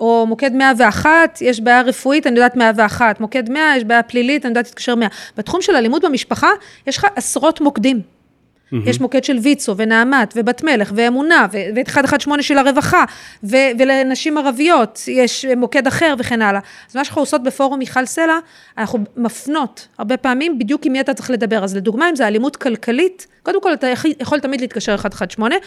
[0.00, 4.50] או מוקד 101, יש בעיה רפואית, אני יודעת 101, מוקד 100, יש בעיה פלילית, אני
[4.50, 5.08] יודעת להתקשר 100.
[5.36, 6.48] בתחום של אלימות במשפחה,
[6.86, 8.00] יש לך עשרות מוקדים.
[8.00, 8.76] Mm-hmm.
[8.86, 13.04] יש מוקד של ויצו, ונעמת, ובת מלך, ואמונה, ואת 118 של הרווחה,
[13.44, 16.60] ו- ולנשים ערביות, יש מוקד אחר וכן הלאה.
[16.90, 18.38] אז מה שאנחנו עושות בפורום מיכל סלע,
[18.78, 21.64] אנחנו מפנות הרבה פעמים בדיוק עם מי אתה צריך לדבר.
[21.64, 23.86] אז לדוגמה, אם זה אלימות כלכלית, קודם כל אתה
[24.20, 25.58] יכול תמיד להתקשר 118,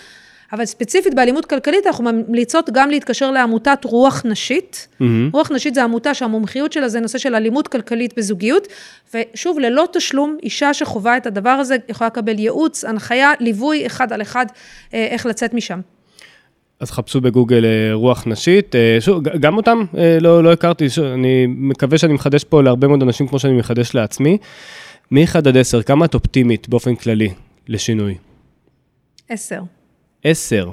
[0.54, 4.88] אבל ספציפית באלימות כלכלית אנחנו ממליצות גם להתקשר לעמותת רוח נשית.
[4.92, 5.06] Mm-hmm.
[5.34, 8.68] רוח נשית זה עמותה שהמומחיות שלה זה נושא של אלימות כלכלית בזוגיות,
[9.14, 14.22] ושוב, ללא תשלום, אישה שחווה את הדבר הזה יכולה לקבל ייעוץ, הנחיה, ליווי אחד על
[14.22, 14.46] אחד,
[14.94, 15.80] אה, איך לצאת משם.
[16.80, 19.84] אז חפשו בגוגל אה, רוח נשית, אה, שוב, גם אותם
[20.22, 23.96] לא, לא הכרתי, שוב, אני מקווה שאני מחדש פה להרבה מאוד אנשים כמו שאני מחדש
[23.96, 24.38] לעצמי.
[25.12, 27.30] מ-1 עד 10, כמה את אופטימית באופן כללי
[27.68, 28.16] לשינוי?
[29.30, 29.62] 10.
[30.24, 30.70] עשר.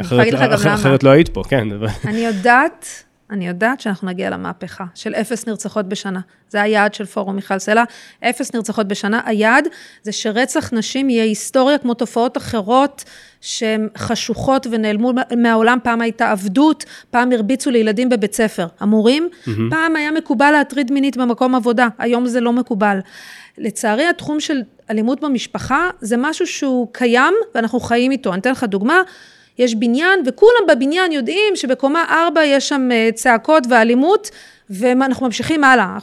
[0.00, 1.68] אחרת, אחרת, אחרת לא היית פה, כן.
[2.04, 2.86] אני יודעת,
[3.30, 6.20] אני יודעת שאנחנו נגיע למהפכה של אפס נרצחות בשנה.
[6.48, 7.84] זה היעד של פורום מיכל סלע,
[8.24, 9.20] אפס נרצחות בשנה.
[9.24, 9.68] היעד
[10.02, 13.04] זה שרצח נשים יהיה היסטוריה כמו תופעות אחרות
[13.40, 15.78] שהן חשוכות ונעלמו מהעולם.
[15.82, 18.66] פעם הייתה עבדות, פעם הרביצו לילדים בבית ספר.
[18.80, 19.50] המורים, mm-hmm.
[19.70, 22.98] פעם היה מקובל להטריד מינית במקום עבודה, היום זה לא מקובל.
[23.58, 24.60] לצערי, התחום של
[24.90, 28.32] אלימות במשפחה זה משהו שהוא קיים ואנחנו חיים איתו.
[28.32, 29.02] אני אתן לך דוגמה,
[29.58, 34.30] יש בניין וכולם בבניין יודעים שבקומה 4 יש שם אה, צעקות ואלימות
[34.70, 35.98] ואנחנו ממשיכים הלאה.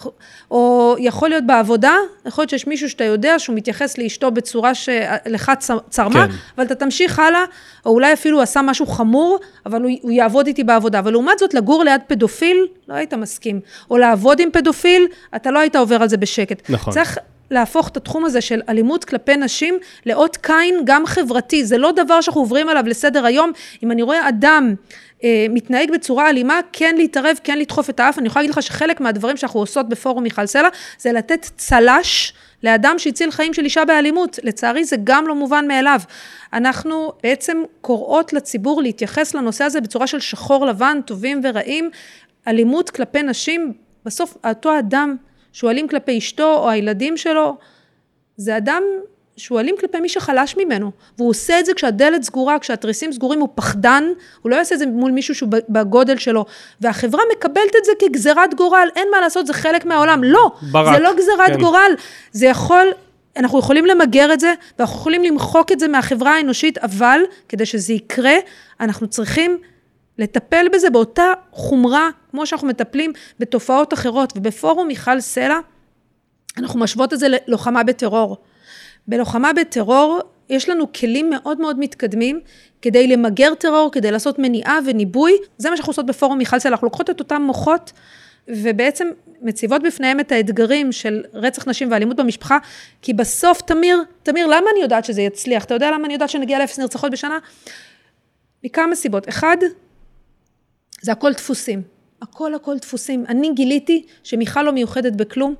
[0.51, 1.95] או יכול להיות בעבודה,
[2.25, 5.51] יכול להיות שיש מישהו שאתה יודע שהוא מתייחס לאשתו בצורה שלך
[5.89, 6.33] צרמה, כן.
[6.57, 7.43] אבל אתה תמשיך הלאה,
[7.85, 10.99] או אולי אפילו עשה משהו חמור, אבל הוא, הוא יעבוד איתי בעבודה.
[10.99, 13.59] אבל לעומת זאת, לגור ליד פדופיל, לא היית מסכים.
[13.91, 16.69] או לעבוד עם פדופיל, אתה לא היית עובר על זה בשקט.
[16.69, 16.93] נכון.
[16.93, 17.17] צריך
[17.51, 21.65] להפוך את התחום הזה של אלימות כלפי נשים לאות קין גם חברתי.
[21.65, 23.51] זה לא דבר שאנחנו עוברים עליו לסדר היום.
[23.83, 24.75] אם אני רואה אדם
[25.23, 28.19] אה, מתנהג בצורה אלימה, כן להתערב, כן לדחוף את האף.
[28.19, 32.33] אני יכולה להגיד לך שחלק מהדברים שאנחנו עושות בפורום מיכל סלע, זה לתת צל"ש
[32.63, 34.39] לאדם שהציל חיים של אישה באלימות.
[34.43, 35.99] לצערי זה גם לא מובן מאליו.
[36.53, 41.89] אנחנו בעצם קוראות לציבור להתייחס לנושא הזה בצורה של שחור לבן, טובים ורעים.
[42.47, 43.73] אלימות כלפי נשים,
[44.05, 45.15] בסוף אותו אדם
[45.57, 47.57] שהוא אלים כלפי אשתו או הילדים שלו,
[48.37, 48.83] זה אדם
[49.37, 53.49] שהוא אלים כלפי מי שחלש ממנו, והוא עושה את זה כשהדלת סגורה, כשהתריסים סגורים, הוא
[53.55, 54.03] פחדן,
[54.41, 56.45] הוא לא יעשה את זה מול מישהו שהוא בגודל שלו,
[56.81, 60.23] והחברה מקבלת את זה כגזירת גורל, אין מה לעשות, זה חלק מהעולם.
[60.23, 61.59] לא, ברק, זה לא גזירת כן.
[61.59, 61.91] גורל,
[62.31, 62.87] זה יכול,
[63.37, 67.93] אנחנו יכולים למגר את זה, ואנחנו יכולים למחוק את זה מהחברה האנושית, אבל כדי שזה
[67.93, 68.35] יקרה,
[68.79, 69.57] אנחנו צריכים
[70.17, 75.59] לטפל בזה באותה חומרה, כמו שאנחנו מטפלים בתופעות אחרות, ובפורום מיכל סלע,
[76.57, 78.37] אנחנו משוות את זה ללוחמה בטרור.
[79.07, 82.39] בלוחמה בטרור יש לנו כלים מאוד מאוד מתקדמים
[82.81, 86.85] כדי למגר טרור, כדי לעשות מניעה וניבוי, זה מה שאנחנו עושות בפורום מיכל סלע, אנחנו
[86.87, 87.91] לוקחות את אותם מוחות
[88.47, 89.07] ובעצם
[89.41, 92.57] מציבות בפניהם את האתגרים של רצח נשים ואלימות במשפחה,
[93.01, 95.63] כי בסוף, תמיר, תמיר, למה אני יודעת שזה יצליח?
[95.63, 97.37] אתה יודע למה אני יודעת שנגיע לאפס נרצחות בשנה?
[98.63, 99.29] מכמה סיבות.
[99.29, 99.57] אחד,
[101.01, 101.81] זה הכל דפוסים.
[102.21, 103.25] הכל הכל דפוסים.
[103.29, 105.55] אני גיליתי שמיכל לא מיוחדת בכלום,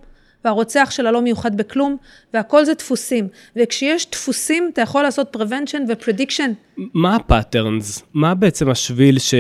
[0.46, 1.98] והרוצח שלה לא מיוחד בכלום,
[2.34, 3.28] והכל זה דפוסים.
[3.56, 6.78] וכשיש דפוסים, אתה יכול לעשות prevention ו-prediction.
[6.94, 8.04] מה ה patterns?
[8.14, 9.34] מה בעצם השביל ש...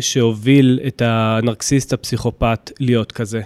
[0.00, 3.40] שהוביל את הנרקסיסט הפסיכופת להיות כזה?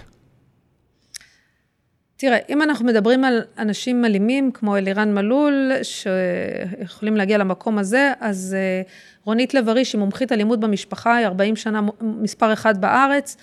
[2.17, 8.55] תראה, אם אנחנו מדברים על אנשים אלימים, כמו אלירן מלול, שיכולים להגיע למקום הזה, אז
[8.59, 8.81] אה,
[9.25, 13.37] רונית לב-ארי, שהיא מומחית אלימות במשפחה, היא 40 שנה מספר אחד בארץ,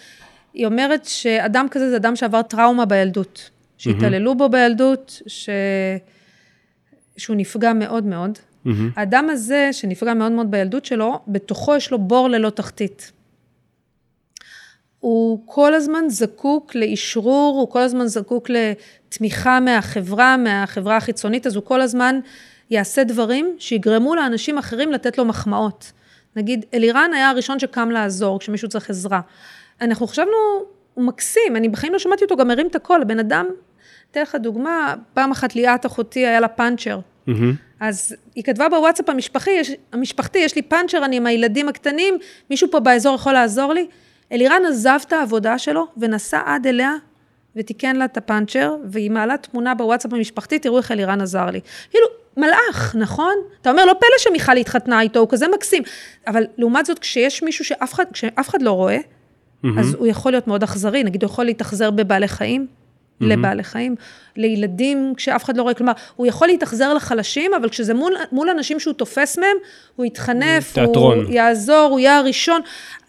[0.55, 5.49] היא אומרת שאדם כזה זה אדם שעבר טראומה בילדות, שהתעללו בו בילדות, ש...
[7.17, 8.39] שהוא נפגע מאוד מאוד.
[8.67, 8.71] Mm-hmm.
[8.97, 13.13] האדם הזה, שנפגע מאוד מאוד בילדות שלו, בתוכו יש לו בור ללא תחתית.
[15.01, 21.65] הוא כל הזמן זקוק לאשרור, הוא כל הזמן זקוק לתמיכה מהחברה, מהחברה החיצונית, אז הוא
[21.65, 22.21] כל הזמן
[22.71, 25.93] יעשה דברים שיגרמו לאנשים אחרים לתת לו מחמאות.
[26.37, 29.21] נגיד, אלירן היה הראשון שקם לעזור כשמישהו צריך עזרה.
[29.81, 30.33] אנחנו חשבנו,
[30.95, 33.47] הוא מקסים, אני בחיים לא שמעתי אותו גם מרים את הקול, הבן אדם,
[34.11, 36.99] אתן לך דוגמה, פעם אחת ליאת אחותי היה לה פאנצ'ר.
[37.29, 37.33] Mm-hmm.
[37.81, 42.19] אז היא כתבה בוואטסאפ המשפחתי, יש, המשפחתי, יש לי פאנצ'ר, אני עם הילדים הקטנים,
[42.51, 43.87] מישהו פה באזור יכול לעזור לי?
[44.33, 46.95] אלירן עזב את העבודה שלו ונסע עד אליה
[47.57, 51.61] ותיקן לה את הפאנצ'ר, והיא מעלה תמונה בוואטסאפ המשפחתי, תראו איך אלירן עזר לי.
[51.91, 52.07] כאילו,
[52.39, 53.35] מלאך, נכון?
[53.61, 55.83] אתה אומר, לא פלא שמיכל התחתנה איתו, הוא כזה מקסים.
[56.27, 59.69] אבל לעומת זאת, כשיש מישהו שאף אחד, כשאף אחד לא רואה, mm-hmm.
[59.81, 63.25] אז הוא יכול להיות מאוד אכזרי, נגיד הוא יכול להתאכזר בבעלי חיים, mm-hmm.
[63.25, 63.95] לבעלי חיים,
[64.37, 68.81] לילדים כשאף אחד לא רואה, כלומר, הוא יכול להתאכזר לחלשים, אבל כשזה מול, מול אנשים
[68.81, 69.57] שהוא תופס מהם,
[69.97, 71.25] הוא יתחנף, תיאטרון.
[71.25, 72.61] הוא יעזור, הוא יהיה הראשון.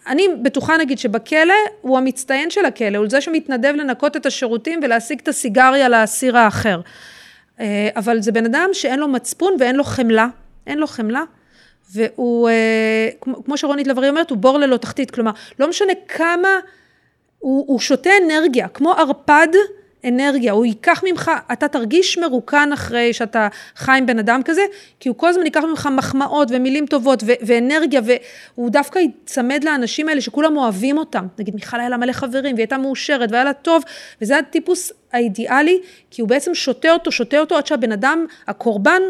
[0.06, 5.20] אני בטוחה נגיד שבכלא הוא המצטיין של הכלא, הוא זה שמתנדב לנקות את השירותים ולהשיג
[5.22, 6.80] את הסיגריה לאסיר האחר.
[7.60, 10.28] אה, אבל זה בן אדם שאין לו מצפון ואין לו חמלה,
[10.66, 11.22] אין לו חמלה.
[11.92, 13.08] והוא, אה,
[13.44, 16.48] כמו שרונית לב-ארי אומרת, הוא בור ללא תחתית, כלומר, לא משנה כמה,
[17.38, 19.48] הוא, הוא שותה אנרגיה, כמו ערפד
[20.04, 24.62] אנרגיה, הוא ייקח ממך, אתה תרגיש מרוקן אחרי שאתה חי עם בן אדם כזה,
[25.00, 30.08] כי הוא כל הזמן ייקח ממך מחמאות ומילים טובות ו- ואנרגיה, והוא דווקא ייצמד לאנשים
[30.08, 31.26] האלה שכולם אוהבים אותם.
[31.38, 33.82] נגיד, מיכל היה לה מלא חברים, והיא הייתה מאושרת, והיה לה טוב,
[34.22, 39.02] וזה הטיפוס האידיאלי, כי הוא בעצם שותה אותו, שותה אותו, עד שהבן אדם, הקורבן,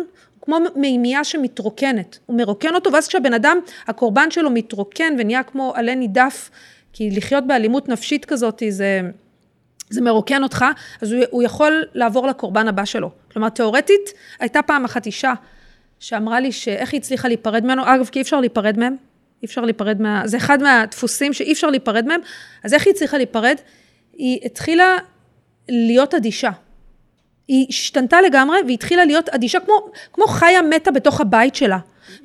[0.42, 2.18] כמו מימייה שמתרוקנת.
[2.26, 6.50] הוא מרוקן אותו, ואז כשהבן אדם, הקורבן שלו מתרוקן ונהיה כמו עלה נידף,
[6.92, 9.00] כי לחיות באלימות נפשית כזאת זה,
[9.90, 10.64] זה מרוקן אותך,
[11.00, 13.10] אז הוא, הוא יכול לעבור לקורבן הבא שלו.
[13.32, 15.32] כלומר, תיאורטית, הייתה פעם אחת אישה
[16.00, 18.96] שאמרה לי שאיך היא הצליחה להיפרד ממנו, אגב, כי אי אפשר להיפרד מהם,
[19.42, 20.22] אי אפשר להיפרד מה...
[20.24, 22.20] זה אחד מהדפוסים שאי אפשר להיפרד מהם,
[22.64, 23.56] אז איך היא הצליחה להיפרד?
[24.12, 24.96] היא התחילה
[25.68, 26.50] להיות אדישה.
[27.48, 31.78] היא השתנתה לגמרי והתחילה להיות אדישה כמו, כמו חיה מתה בתוך הבית שלה.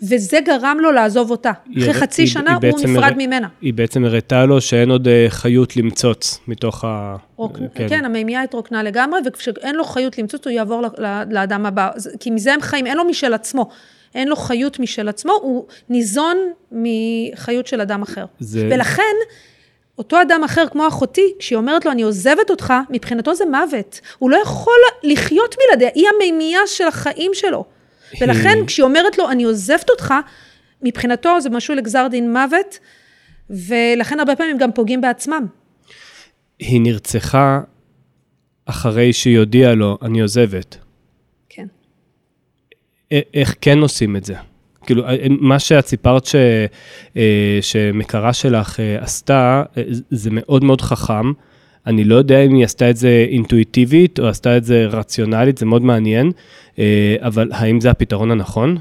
[0.03, 1.51] וזה גרם לו לעזוב אותה.
[1.77, 3.13] אחרי חצי היא, שנה היא הוא נפרד הר...
[3.17, 3.47] ממנה.
[3.61, 7.15] היא בעצם הראתה לו שאין עוד אה, חיות למצוץ מתוך ה...
[7.35, 7.57] רוק...
[7.75, 10.81] כן, כן המימייה התרוקנה לגמרי, וכשאין לו חיות למצוץ, הוא יעבור
[11.29, 11.89] לאדם הבא.
[12.19, 13.69] כי מזה הם חיים, אין לו משל עצמו.
[14.15, 16.37] אין לו חיות משל עצמו, הוא ניזון
[16.71, 18.25] מחיות של אדם אחר.
[18.39, 18.69] זה...
[18.71, 19.15] ולכן...
[19.97, 23.99] אותו אדם אחר, כמו אחותי, כשהיא אומרת לו, אני עוזבת אותך, מבחינתו זה מוות.
[24.19, 27.65] הוא לא יכול לחיות בלעדיה, היא המימייה של החיים שלו.
[28.21, 30.13] ולכן, כשהיא אומרת לו, אני עוזבת אותך,
[30.81, 32.79] מבחינתו זה משהו לגזר דין מוות,
[33.49, 35.45] ולכן הרבה פעמים גם פוגעים בעצמם.
[36.59, 37.61] היא נרצחה
[38.65, 40.77] אחרי שהיא הודיעה לו, אני עוזבת.
[41.49, 41.67] כן.
[43.33, 44.35] איך כן עושים את זה?
[44.85, 46.35] כאילו, אה, מה שאת סיפרת ש,
[47.17, 47.59] אה,
[48.33, 49.63] שלך אה, עשתה,
[50.09, 51.31] זה מאוד מאוד חכם.
[51.87, 55.65] אני לא יודע אם היא עשתה את זה אינטואיטיבית או עשתה את זה רציונלית, זה
[55.65, 56.31] מאוד מעניין,
[57.19, 58.77] אבל האם זה הפתרון הנכון?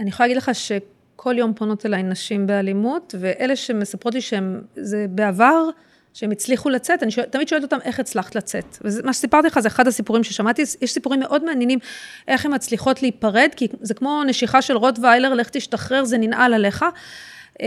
[0.00, 5.06] אני יכולה להגיד לך שכל יום פונות אליי נשים באלימות, ואלה שמספרות לי שהם, זה
[5.10, 5.68] בעבר,
[6.14, 8.78] שהם הצליחו לצאת, אני שואל, תמיד שואלת אותם, איך הצלחת לצאת?
[8.84, 11.78] ומה שסיפרתי לך זה אחד הסיפורים ששמעתי, יש סיפורים מאוד מעניינים,
[12.28, 16.84] איך הן מצליחות להיפרד, כי זה כמו נשיכה של רוטוויילר, לך תשתחרר, זה ננעל עליך.
[17.56, 17.58] Uh,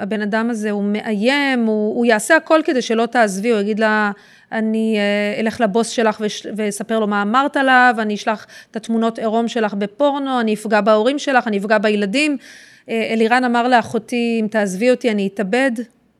[0.00, 4.12] הבן אדם הזה, הוא מאיים, הוא, הוא יעשה הכל כדי שלא תעזבי, הוא יגיד לה,
[4.52, 6.22] אני uh, אלך לבוס שלך
[6.56, 11.18] ואספר לו מה אמרת עליו, אני אשלח את התמונות עירום שלך בפורנו, אני אפגע בהורים
[11.18, 12.36] שלך, אני אפגע בילדים.
[12.40, 15.72] Uh, אלירן אמר לאחותי, אם תעזבי אותי, אני אתאבד.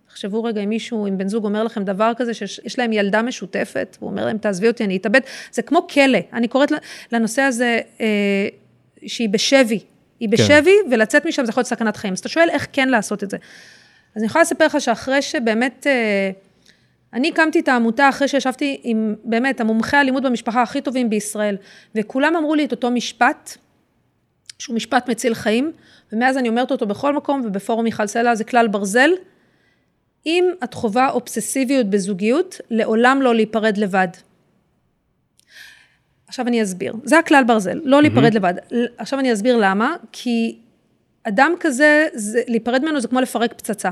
[0.09, 3.97] תחשבו רגע אם מישהו, אם בן זוג אומר לכם דבר כזה, שיש להם ילדה משותפת,
[4.01, 5.21] הוא אומר להם, תעזבי אותי, אני אתאבד,
[5.53, 6.19] זה כמו כלא.
[6.33, 6.73] אני קוראת
[7.13, 8.49] לנושא הזה אה,
[9.07, 9.79] שהיא בשבי.
[10.25, 10.45] היא כן.
[10.45, 10.93] בשבי, כן.
[10.93, 12.13] ולצאת משם זה יכול להיות סכנת חיים.
[12.13, 13.37] אז אתה שואל איך כן לעשות את זה.
[13.37, 16.31] אז אני יכולה לספר לך שאחרי שבאמת, אה,
[17.13, 21.57] אני הקמתי את העמותה אחרי שישבתי עם באמת המומחי האלימות במשפחה הכי טובים בישראל,
[21.95, 23.57] וכולם אמרו לי את אותו משפט,
[24.59, 25.73] שהוא משפט מציל חיים,
[26.13, 29.11] ומאז אני אומרת אותו בכל מקום, ובפורום מיכל סלע זה כלל ברזל,
[30.27, 34.09] אם את חווה אובססיביות בזוגיות, לעולם לא להיפרד לבד.
[36.35, 36.95] עכשיו אני אסביר.
[37.05, 38.37] זה הכלל ברזל, לא להיפרד mm-hmm.
[38.37, 38.55] לבד.
[38.99, 40.57] עכשיו אני אסביר למה, כי
[41.25, 43.91] אדם כזה, זה, להיפרד ממנו זה כמו לפרק פצצה.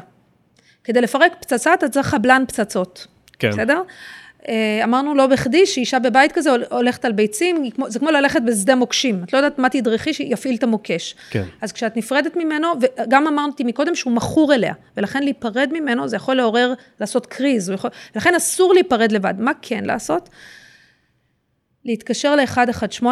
[0.85, 3.07] כדי לפרק פצצה אתה צריך חבלן פצצות.
[3.39, 3.51] כן.
[3.51, 3.83] בסדר?
[4.49, 9.23] אה, אמרנו לא בכדי שאישה בבית כזה הולכת על ביצים, זה כמו ללכת בשדה מוקשים.
[9.25, 11.15] את לא יודעת מה תדרכי שיפעיל את המוקש.
[11.31, 11.45] כן.
[11.61, 16.35] אז כשאת נפרדת ממנו, וגם אמרתי מקודם שהוא מכור אליה, ולכן להיפרד ממנו זה יכול
[16.37, 19.35] לעורר, לעשות קריז, יכול, ולכן אסור להיפרד לבד.
[19.39, 20.29] מה כן לעשות?
[21.85, 23.07] להתקשר ל-118,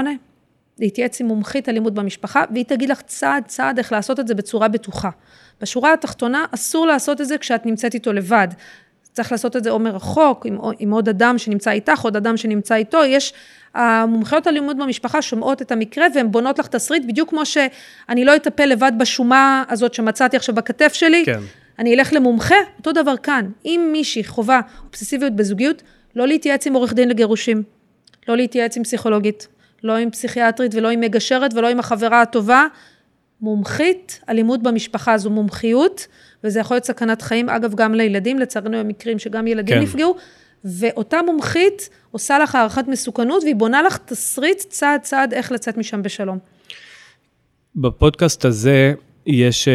[0.79, 4.69] להתייעץ עם מומחית אלימות במשפחה, והיא תגיד לך צעד צעד איך לעשות את זה בצורה
[4.69, 5.11] בטוחה.
[5.61, 8.49] בשורה התחתונה, אסור לעשות את זה כשאת נמצאת איתו לבד.
[9.13, 12.75] צריך לעשות את זה או מרחוק, עם, עם עוד אדם שנמצא איתך, עוד אדם שנמצא
[12.75, 13.33] איתו, יש,
[13.75, 18.67] המומחיות הלימוד במשפחה שומעות את המקרה והן בונות לך תסריט, בדיוק כמו שאני לא אטפל
[18.67, 21.41] לבד בשומה הזאת שמצאתי עכשיו בכתף שלי, כן.
[21.79, 23.51] אני אלך למומחה, אותו דבר כאן.
[23.65, 25.83] אם מישהי חווה אובססיביות בזוגיות,
[26.17, 27.63] לא להתייעץ עם עורך דין לגירושים,
[28.29, 29.49] לא להתייעץ עם פסיכולוגית,
[29.83, 32.67] לא עם פסיכיאטרית ולא עם מגשרת ולא עם החברה הטובה,
[33.41, 36.07] מומחית, אלימות במשפחה זו מומחיות,
[36.45, 39.83] וזה יכול להיות סכנת חיים, אגב, גם לילדים, לצערנו הם מקרים שגם ילדים כן.
[39.83, 40.17] נפגעו,
[40.65, 46.03] ואותה מומחית עושה לך הערכת מסוכנות, והיא בונה לך תסריט צעד צעד איך לצאת משם
[46.03, 46.39] בשלום.
[47.77, 48.95] בפודקאסט הזה
[49.27, 49.73] יש אה,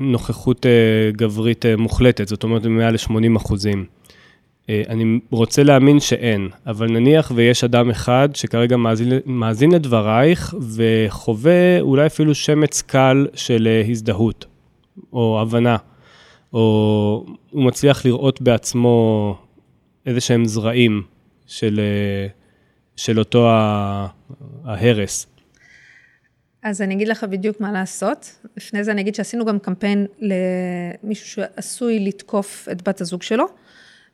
[0.00, 0.70] נוכחות אה,
[1.12, 3.84] גברית אה, מוחלטת, זאת אומרת, מעל ל-80 אחוזים.
[4.88, 12.06] אני רוצה להאמין שאין, אבל נניח ויש אדם אחד שכרגע מאזין, מאזין לדברייך וחווה אולי
[12.06, 14.46] אפילו שמץ קל של הזדהות.
[15.12, 15.76] או הבנה,
[16.52, 19.36] או הוא מצליח לראות בעצמו
[20.06, 21.02] איזה שהם זרעים
[21.46, 22.26] של, אה,
[22.96, 23.48] של אותו
[24.64, 25.26] ההרס.
[26.62, 28.36] אז אני אגיד לך בדיוק מה לעשות.
[28.56, 33.46] לפני זה אני אגיד שעשינו גם קמפיין למישהו שעשוי לתקוף את בת הזוג שלו.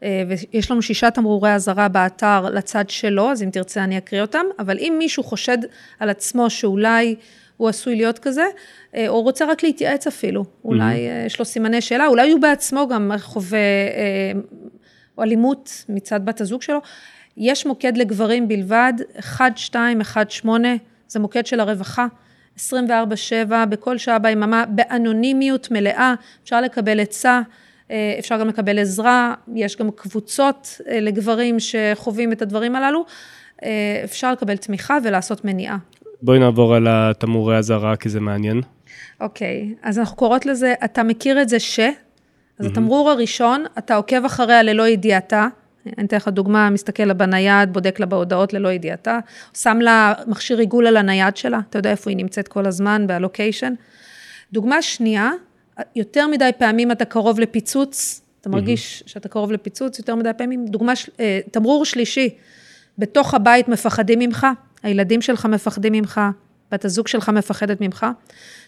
[0.02, 4.44] אה, ויש לנו שישה תמרורי אזהרה באתר לצד שלו, אז אם תרצה אני אקריא אותם,
[4.58, 5.58] אבל אם מישהו חושד
[6.00, 7.14] על עצמו שאולי
[7.56, 8.44] הוא עשוי להיות כזה,
[8.94, 11.26] אה, או רוצה רק להתייעץ אפילו, אולי mm-hmm.
[11.26, 16.78] יש לו סימני שאלה, אולי הוא בעצמו גם חווה אה, אלימות מצד בת הזוג שלו.
[17.36, 20.74] יש מוקד לגברים בלבד, 1218,
[21.08, 22.06] זה מוקד של הרווחה,
[22.56, 22.60] 24-7,
[23.68, 27.40] בכל שעה ביממה, באנונימיות מלאה, אפשר לקבל עצה.
[28.18, 33.04] אפשר גם לקבל עזרה, יש גם קבוצות לגברים שחווים את הדברים הללו,
[34.04, 35.76] אפשר לקבל תמיכה ולעשות מניעה.
[36.22, 38.60] בואי נעבור על התמורי אזהרה, כי זה מעניין.
[39.20, 41.80] אוקיי, okay, אז אנחנו קוראות לזה, אתה מכיר את זה ש...
[41.80, 42.68] אז mm-hmm.
[42.68, 45.48] התמרור הראשון, אתה עוקב אחריה ללא ידיעתה.
[45.98, 49.18] אני אתן לך דוגמה, מסתכל לה בנייד, בודק לה בהודעות ללא ידיעתה,
[49.56, 53.74] שם לה מכשיר עיגול על הנייד שלה, אתה יודע איפה היא נמצאת כל הזמן, בהלוקיישן.
[54.52, 55.30] דוגמה שנייה,
[55.96, 59.10] יותר מדי פעמים אתה קרוב לפיצוץ, אתה מרגיש mm-hmm.
[59.10, 60.66] שאתה קרוב לפיצוץ יותר מדי פעמים.
[60.66, 62.30] דוגמה, אה, תמרור שלישי,
[62.98, 64.46] בתוך הבית מפחדים ממך,
[64.82, 66.20] הילדים שלך מפחדים ממך,
[66.72, 68.06] בת הזוג שלך מפחדת ממך.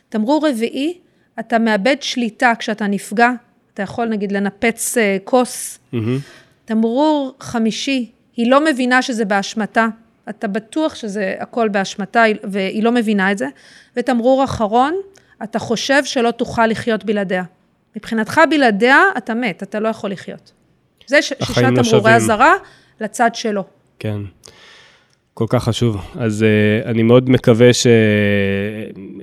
[0.09, 0.99] תמרור רביעי,
[1.41, 3.31] אתה מאבד שליטה כשאתה נפגע,
[3.75, 5.79] אתה יכול נגיד לנפץ uh, כוס.
[5.93, 5.97] Mm-hmm.
[6.65, 9.87] תמרור חמישי, היא לא מבינה שזה באשמתה,
[10.29, 13.47] אתה בטוח שזה הכל באשמתה והיא לא מבינה את זה.
[13.97, 14.95] ותמרור אחרון,
[15.43, 17.43] אתה חושב שלא תוכל לחיות בלעדיה.
[17.97, 20.53] מבחינתך בלעדיה אתה מת, אתה לא יכול לחיות.
[21.07, 22.55] זה ש- שישה לא תמרורי אזהרה
[23.01, 23.65] לצד שלו.
[23.99, 24.19] כן.
[25.35, 25.97] כל כך חשוב.
[26.19, 26.45] אז
[26.85, 27.71] uh, אני מאוד מקווה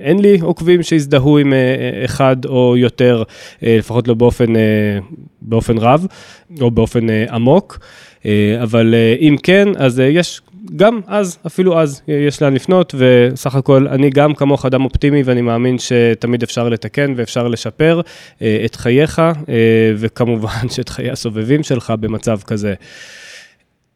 [0.00, 1.52] אין לי עוקבים שהזדהו עם
[2.04, 3.22] אחד או יותר,
[3.62, 4.46] לפחות לא באופן,
[5.42, 6.06] באופן רב,
[6.60, 7.78] או באופן עמוק.
[8.62, 10.40] אבל אם כן, אז יש
[10.76, 15.40] גם אז, אפילו אז, יש לאן לפנות, וסך הכל, אני גם כמוך אדם אופטימי, ואני
[15.40, 18.00] מאמין שתמיד אפשר לתקן ואפשר לשפר
[18.42, 22.74] אה, את חייך, אה, וכמובן שאת חיי הסובבים שלך במצב כזה.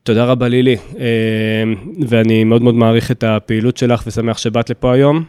[0.02, 1.04] תודה רבה לילי, אה,
[2.06, 5.24] ואני מאוד מאוד מעריך את הפעילות שלך ושמח שבאת לפה היום.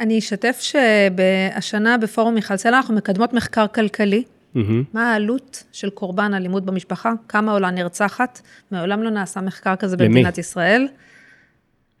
[0.00, 4.22] אני אשתף שהשנה בפורום מיכל סלע אנחנו מקדמות מחקר כלכלי.
[4.56, 4.84] Mm-hmm.
[4.94, 7.12] מה העלות של קורבן אלימות במשפחה?
[7.28, 8.40] כמה עולה נרצחת?
[8.70, 10.08] מעולם לא נעשה מחקר כזה למי?
[10.08, 10.88] במדינת ישראל.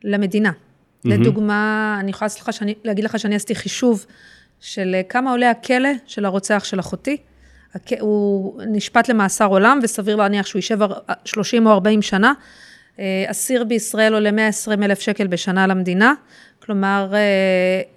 [0.04, 0.50] למדינה.
[0.50, 1.08] Mm-hmm.
[1.08, 4.06] לדוגמה, אני יכולה לך שאני, להגיד לך שאני עשיתי חישוב
[4.60, 7.16] של אה, כמה עולה הכלא של הרוצח של אחותי.
[8.00, 10.78] הוא נשפט למאסר עולם, וסביר להניח שהוא יישב
[11.24, 12.32] 30 או 40 שנה.
[12.98, 16.14] אה, אסיר בישראל עולה 120 אלף שקל בשנה למדינה,
[16.58, 17.12] כלומר...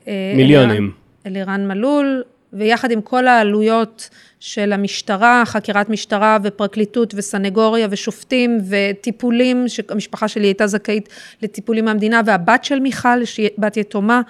[0.08, 0.92] אה, מיליונים.
[1.26, 2.24] אלירן מלול,
[2.54, 10.68] ויחד עם כל העלויות של המשטרה, חקירת משטרה ופרקליטות וסנגוריה ושופטים וטיפולים, שהמשפחה שלי הייתה
[10.68, 11.10] זכאית
[11.42, 14.22] לטיפולים מהמדינה, והבת של מיכל, שהיא בת יתומה,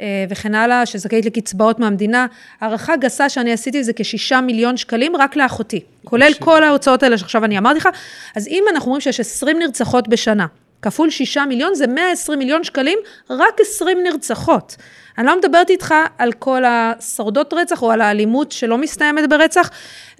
[0.00, 2.26] אה, וכן הלאה, שזכאית לקצבאות מהמדינה.
[2.60, 7.44] הערכה גסה שאני עשיתי זה כשישה מיליון שקלים רק לאחותי, כולל כל ההוצאות האלה שעכשיו
[7.44, 7.88] אני אמרתי לך.
[8.36, 10.46] אז אם אנחנו אומרים שיש 20 נרצחות בשנה,
[10.82, 12.98] כפול שישה מיליון זה 120 מיליון שקלים,
[13.30, 14.76] רק 20 נרצחות.
[15.18, 19.70] אני לא מדברת איתך על כל השורדות רצח או על האלימות שלא מסתיימת ברצח.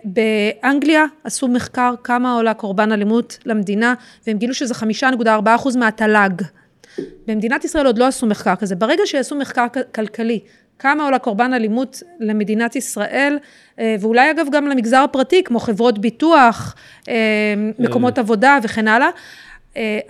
[0.05, 3.95] באנגליה עשו מחקר כמה עולה קורבן אלימות למדינה,
[4.27, 6.43] והם גילו שזה 5.4% מהתל"ג.
[7.27, 8.77] במדינת ישראל עוד לא עשו מחקר כזה.
[8.77, 10.41] ברגע שיעשו מחקר כלכלי,
[10.79, 13.39] כמה עולה קורבן אלימות למדינת ישראל,
[13.79, 16.75] אה, ואולי אגב גם למגזר הפרטי, כמו חברות ביטוח,
[17.09, 17.15] אה,
[17.79, 19.13] מקומות עבודה וכן הלאה, אה,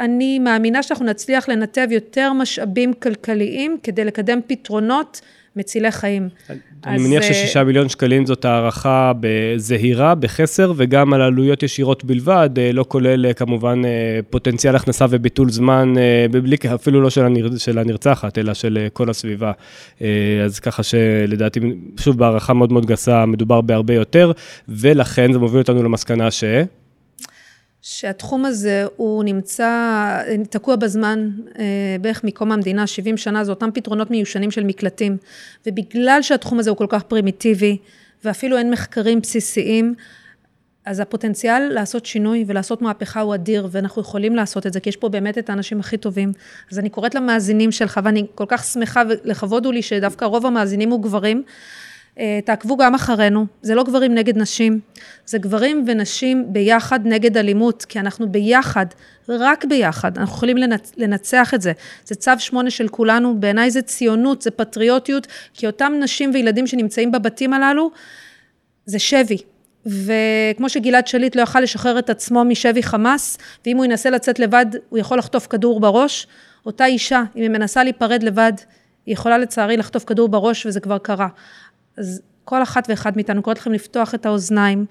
[0.01, 5.21] אני מאמינה שאנחנו נצליח לנתב יותר משאבים כלכליים כדי לקדם פתרונות
[5.57, 6.29] מצילי חיים.
[6.87, 9.13] אני מניח אה, ששישה מיליון שקלים זאת הערכה
[9.57, 13.83] זהירה, בחסר, וגם על עלויות ישירות בלבד, אה, לא כולל כמובן
[14.31, 15.95] פוטנציאל הכנסה וביטול זמן,
[16.31, 19.53] בלי, אפילו לא של, הנר, של הנרצחת, אלא של כל הסביבה.
[20.45, 21.61] אז ככה שלדעתי,
[22.01, 24.33] שוב, בהערכה מאוד מאוד גסה, מדובר בהרבה יותר,
[24.69, 26.45] ולכן זה מוביל אותנו למסקנה ש...
[27.83, 31.65] שהתחום הזה הוא נמצא, תקוע בזמן אה,
[32.01, 35.17] בערך מקום המדינה, 70 שנה, זה אותם פתרונות מיושנים של מקלטים.
[35.67, 37.79] ובגלל שהתחום הזה הוא כל כך פרימיטיבי,
[38.25, 39.95] ואפילו אין מחקרים בסיסיים,
[40.85, 44.97] אז הפוטנציאל לעשות שינוי ולעשות מהפכה הוא אדיר, ואנחנו יכולים לעשות את זה, כי יש
[44.97, 46.33] פה באמת את האנשים הכי טובים.
[46.73, 50.91] אז אני קוראת למאזינים שלך, ואני כל כך שמחה, ולכבוד הוא לי שדווקא רוב המאזינים
[50.91, 51.43] הוא גברים.
[52.19, 54.81] אה, תעקבו גם אחרינו, זה לא גברים נגד נשים,
[55.27, 58.87] זה גברים ונשים ביחד נגד אלימות, כי אנחנו ביחד,
[59.29, 60.93] רק ביחד, אנחנו יכולים לנצ...
[60.97, 61.73] לנצח את זה.
[62.05, 67.13] זה צו שמונה של כולנו, בעיניי זה ציונות, זה פטריוטיות, כי אותם נשים וילדים שנמצאים
[67.13, 67.91] בבתים הללו,
[68.87, 69.39] זה שבי.
[69.87, 74.67] וכמו שגלעד שליט לא יכל לשחרר את עצמו משבי חמאס, ואם הוא ינסה לצאת לבד,
[74.89, 76.27] הוא יכול לחטוף כדור בראש.
[76.67, 78.53] אותה אישה, אם היא מנסה להיפרד לבד,
[79.07, 81.29] היא יכולה לצערי לחטוף כדור בראש, וזה כבר קרה.
[81.99, 84.87] אז כל אחת ואחד מאיתנו קוראת לכם לפתוח את האוזניים,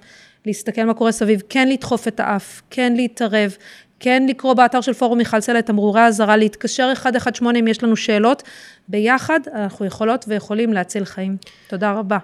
[0.46, 3.56] להסתכל מה קורה סביב, כן לדחוף את האף, כן להתערב,
[4.00, 7.96] כן לקרוא באתר של פורום מיכל סלע את תמרורי האזהרה, להתקשר 118 אם יש לנו
[7.96, 8.44] שאלות.
[8.88, 11.38] ביחד אנחנו יכולות ויכולים להציל חיים.
[11.68, 12.18] תודה רבה.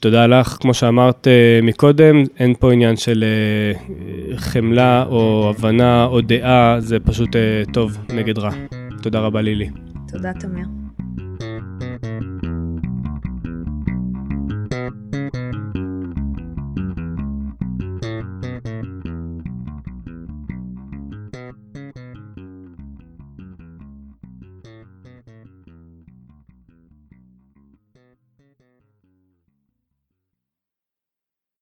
[0.00, 0.56] תודה לך.
[0.60, 7.00] כמו שאמרת uh, מקודם, אין פה עניין של uh, חמלה או הבנה או דעה, זה
[7.00, 8.50] פשוט uh, טוב נגד רע.
[9.02, 9.70] תודה רבה לילי.
[10.08, 10.79] תודה תמיר.